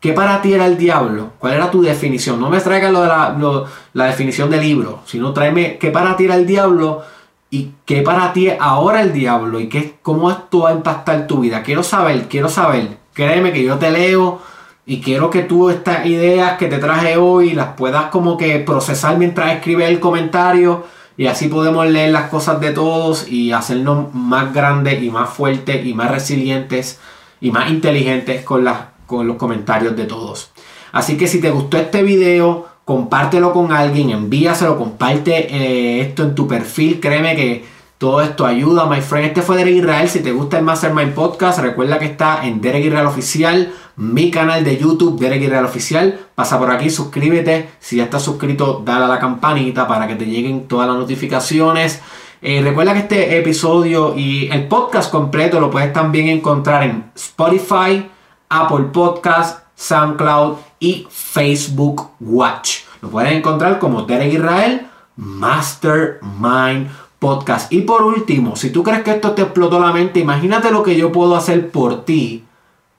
qué 0.00 0.12
para 0.12 0.40
ti 0.42 0.52
era 0.52 0.66
el 0.66 0.76
diablo. 0.76 1.32
¿Cuál 1.38 1.54
era 1.54 1.70
tu 1.70 1.82
definición? 1.82 2.40
No 2.40 2.50
me 2.50 2.60
traigas 2.60 2.92
la, 2.92 3.66
la 3.92 4.04
definición 4.04 4.50
del 4.50 4.60
libro, 4.60 5.00
sino 5.06 5.32
tráeme 5.32 5.78
qué 5.78 5.90
para 5.90 6.16
ti 6.16 6.24
era 6.24 6.36
el 6.36 6.46
diablo 6.46 7.02
y 7.50 7.70
qué 7.84 8.02
para 8.02 8.32
ti 8.32 8.50
ahora 8.58 9.02
el 9.02 9.12
diablo 9.12 9.60
y 9.60 9.68
qué, 9.68 9.96
cómo 10.02 10.30
esto 10.30 10.60
va 10.60 10.70
a 10.70 10.74
impactar 10.74 11.26
tu 11.26 11.40
vida. 11.40 11.62
Quiero 11.62 11.82
saber, 11.82 12.28
quiero 12.28 12.48
saber. 12.48 12.98
Créeme 13.14 13.52
que 13.52 13.64
yo 13.64 13.76
te 13.78 13.90
leo 13.90 14.40
y 14.86 15.00
quiero 15.00 15.30
que 15.30 15.42
tú 15.42 15.70
estas 15.70 16.06
ideas 16.06 16.56
que 16.56 16.66
te 16.66 16.78
traje 16.78 17.16
hoy 17.16 17.52
las 17.52 17.74
puedas 17.74 18.06
como 18.06 18.36
que 18.38 18.58
procesar 18.60 19.18
mientras 19.18 19.52
escribes 19.52 19.88
el 19.88 20.00
comentario 20.00 20.84
y 21.18 21.26
así 21.26 21.48
podemos 21.48 21.86
leer 21.88 22.10
las 22.12 22.30
cosas 22.30 22.60
de 22.60 22.70
todos 22.70 23.28
y 23.28 23.52
hacernos 23.52 24.14
más 24.14 24.54
grandes 24.54 25.02
y 25.02 25.10
más 25.10 25.28
fuertes 25.28 25.84
y 25.84 25.92
más 25.92 26.10
resilientes 26.10 27.00
y 27.40 27.50
más 27.50 27.70
inteligentes 27.70 28.44
con, 28.44 28.64
las, 28.64 28.78
con 29.08 29.26
los 29.26 29.36
comentarios 29.36 29.96
de 29.96 30.04
todos. 30.04 30.52
Así 30.92 31.16
que 31.16 31.26
si 31.26 31.40
te 31.40 31.50
gustó 31.50 31.78
este 31.78 32.04
video, 32.04 32.68
compártelo 32.84 33.52
con 33.52 33.72
alguien, 33.72 34.10
envíaselo, 34.10 34.78
comparte 34.78 35.52
eh, 35.52 36.02
esto 36.02 36.22
en 36.22 36.34
tu 36.36 36.46
perfil, 36.46 37.00
créeme 37.00 37.34
que 37.34 37.64
todo 37.98 38.20
esto 38.20 38.46
ayuda, 38.46 38.86
my 38.86 39.00
friend. 39.00 39.26
Este 39.26 39.42
fue 39.42 39.56
Derek 39.56 39.74
Israel. 39.74 40.08
Si 40.08 40.20
te 40.20 40.30
gusta 40.30 40.58
el 40.58 40.64
Mastermind 40.64 41.14
Podcast, 41.14 41.58
recuerda 41.58 41.98
que 41.98 42.04
está 42.04 42.46
en 42.46 42.60
Derek 42.60 42.84
Israel 42.84 43.06
Oficial, 43.06 43.72
mi 43.96 44.30
canal 44.30 44.62
de 44.62 44.76
YouTube, 44.76 45.18
Derek 45.18 45.42
Israel 45.42 45.64
Oficial. 45.64 46.20
Pasa 46.36 46.60
por 46.60 46.70
aquí, 46.70 46.90
suscríbete. 46.90 47.70
Si 47.80 47.96
ya 47.96 48.04
estás 48.04 48.22
suscrito, 48.22 48.82
dale 48.84 49.06
a 49.06 49.08
la 49.08 49.18
campanita 49.18 49.88
para 49.88 50.06
que 50.06 50.14
te 50.14 50.26
lleguen 50.26 50.68
todas 50.68 50.86
las 50.86 50.96
notificaciones. 50.96 52.00
Eh, 52.40 52.60
recuerda 52.62 52.92
que 52.92 53.00
este 53.00 53.36
episodio 53.36 54.16
y 54.16 54.48
el 54.52 54.68
podcast 54.68 55.10
completo 55.10 55.58
lo 55.58 55.68
puedes 55.68 55.92
también 55.92 56.28
encontrar 56.28 56.84
en 56.84 57.10
Spotify, 57.16 58.08
Apple 58.48 58.86
Podcast, 58.92 59.64
SoundCloud 59.76 60.56
y 60.80 61.06
Facebook 61.10 62.10
Watch. 62.20 62.80
Lo 63.00 63.10
puedes 63.10 63.32
encontrar 63.32 63.78
como 63.78 64.02
Derek 64.02 64.34
Israel 64.34 64.86
Mastermind 65.16 66.88
Podcast. 67.18 67.72
Y 67.72 67.82
por 67.82 68.02
último, 68.02 68.56
si 68.56 68.70
tú 68.70 68.82
crees 68.82 69.02
que 69.02 69.12
esto 69.12 69.32
te 69.32 69.42
explotó 69.42 69.80
la 69.80 69.92
mente, 69.92 70.20
imagínate 70.20 70.70
lo 70.70 70.82
que 70.82 70.96
yo 70.96 71.10
puedo 71.12 71.36
hacer 71.36 71.70
por 71.70 72.04
ti 72.04 72.44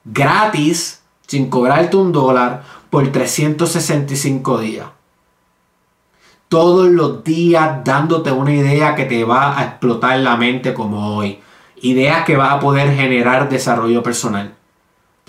gratis, 0.06 1.02
sin 1.28 1.50
cobrarte 1.50 1.98
un 1.98 2.12
dólar, 2.12 2.64
por 2.90 3.12
365 3.12 4.60
días. 4.60 4.88
Todos 6.48 6.88
los 6.88 7.24
días 7.24 7.84
dándote 7.84 8.32
una 8.32 8.52
idea 8.52 8.96
que 8.96 9.06
te 9.06 9.24
va 9.24 9.60
a 9.60 9.64
explotar 9.66 10.20
la 10.20 10.36
mente 10.36 10.74
como 10.74 11.16
hoy. 11.16 11.40
Ideas 11.82 12.26
que 12.26 12.36
va 12.36 12.54
a 12.54 12.60
poder 12.60 12.96
generar 12.96 13.50
desarrollo 13.50 14.02
personal. 14.02 14.56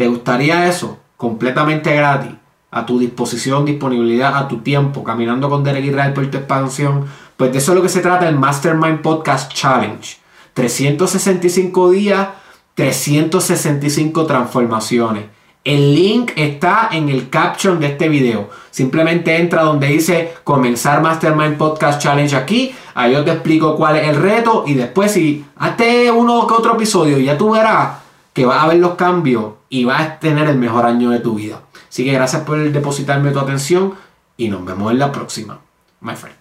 ¿Te 0.00 0.08
gustaría 0.08 0.66
eso? 0.66 0.96
completamente 1.18 1.94
gratis, 1.94 2.30
a 2.70 2.86
tu 2.86 2.98
disposición, 2.98 3.66
disponibilidad, 3.66 4.34
a 4.34 4.48
tu 4.48 4.60
tiempo, 4.60 5.04
caminando 5.04 5.50
con 5.50 5.62
Derek 5.62 5.84
Israel 5.84 6.14
por 6.14 6.26
tu 6.30 6.38
expansión, 6.38 7.04
Pues 7.36 7.52
de 7.52 7.58
eso 7.58 7.72
es 7.72 7.76
lo 7.76 7.82
que 7.82 7.90
se 7.90 8.00
trata 8.00 8.26
el 8.26 8.38
Mastermind 8.38 9.02
Podcast 9.02 9.52
Challenge. 9.52 10.16
365 10.54 11.90
días, 11.90 12.28
365 12.76 14.24
transformaciones. 14.24 15.24
El 15.64 15.94
link 15.94 16.32
está 16.34 16.88
en 16.92 17.10
el 17.10 17.28
caption 17.28 17.78
de 17.78 17.88
este 17.88 18.08
video. 18.08 18.48
Simplemente 18.70 19.36
entra 19.36 19.64
donde 19.64 19.88
dice 19.88 20.32
comenzar 20.44 21.02
Mastermind 21.02 21.58
Podcast 21.58 22.00
Challenge 22.00 22.34
aquí. 22.36 22.74
Ahí 22.94 23.12
yo 23.12 23.22
te 23.22 23.32
explico 23.32 23.76
cuál 23.76 23.96
es 23.96 24.08
el 24.08 24.16
reto 24.16 24.64
y 24.66 24.72
después 24.72 25.12
si 25.12 25.44
hazte 25.56 26.10
uno 26.10 26.46
que 26.46 26.54
otro 26.54 26.76
episodio 26.76 27.18
ya 27.18 27.36
tú 27.36 27.50
verás 27.50 27.98
que 28.32 28.46
vas 28.46 28.64
a 28.64 28.68
ver 28.68 28.78
los 28.78 28.94
cambios 28.94 29.59
y 29.70 29.84
vas 29.84 30.02
a 30.02 30.18
tener 30.18 30.48
el 30.48 30.58
mejor 30.58 30.84
año 30.84 31.08
de 31.08 31.20
tu 31.20 31.36
vida. 31.36 31.62
Así 31.88 32.04
que 32.04 32.12
gracias 32.12 32.42
por 32.42 32.58
depositarme 32.70 33.30
tu 33.30 33.38
atención 33.38 33.94
y 34.36 34.48
nos 34.48 34.64
vemos 34.64 34.92
en 34.92 34.98
la 34.98 35.10
próxima, 35.10 35.60
my 36.00 36.14
friend. 36.14 36.39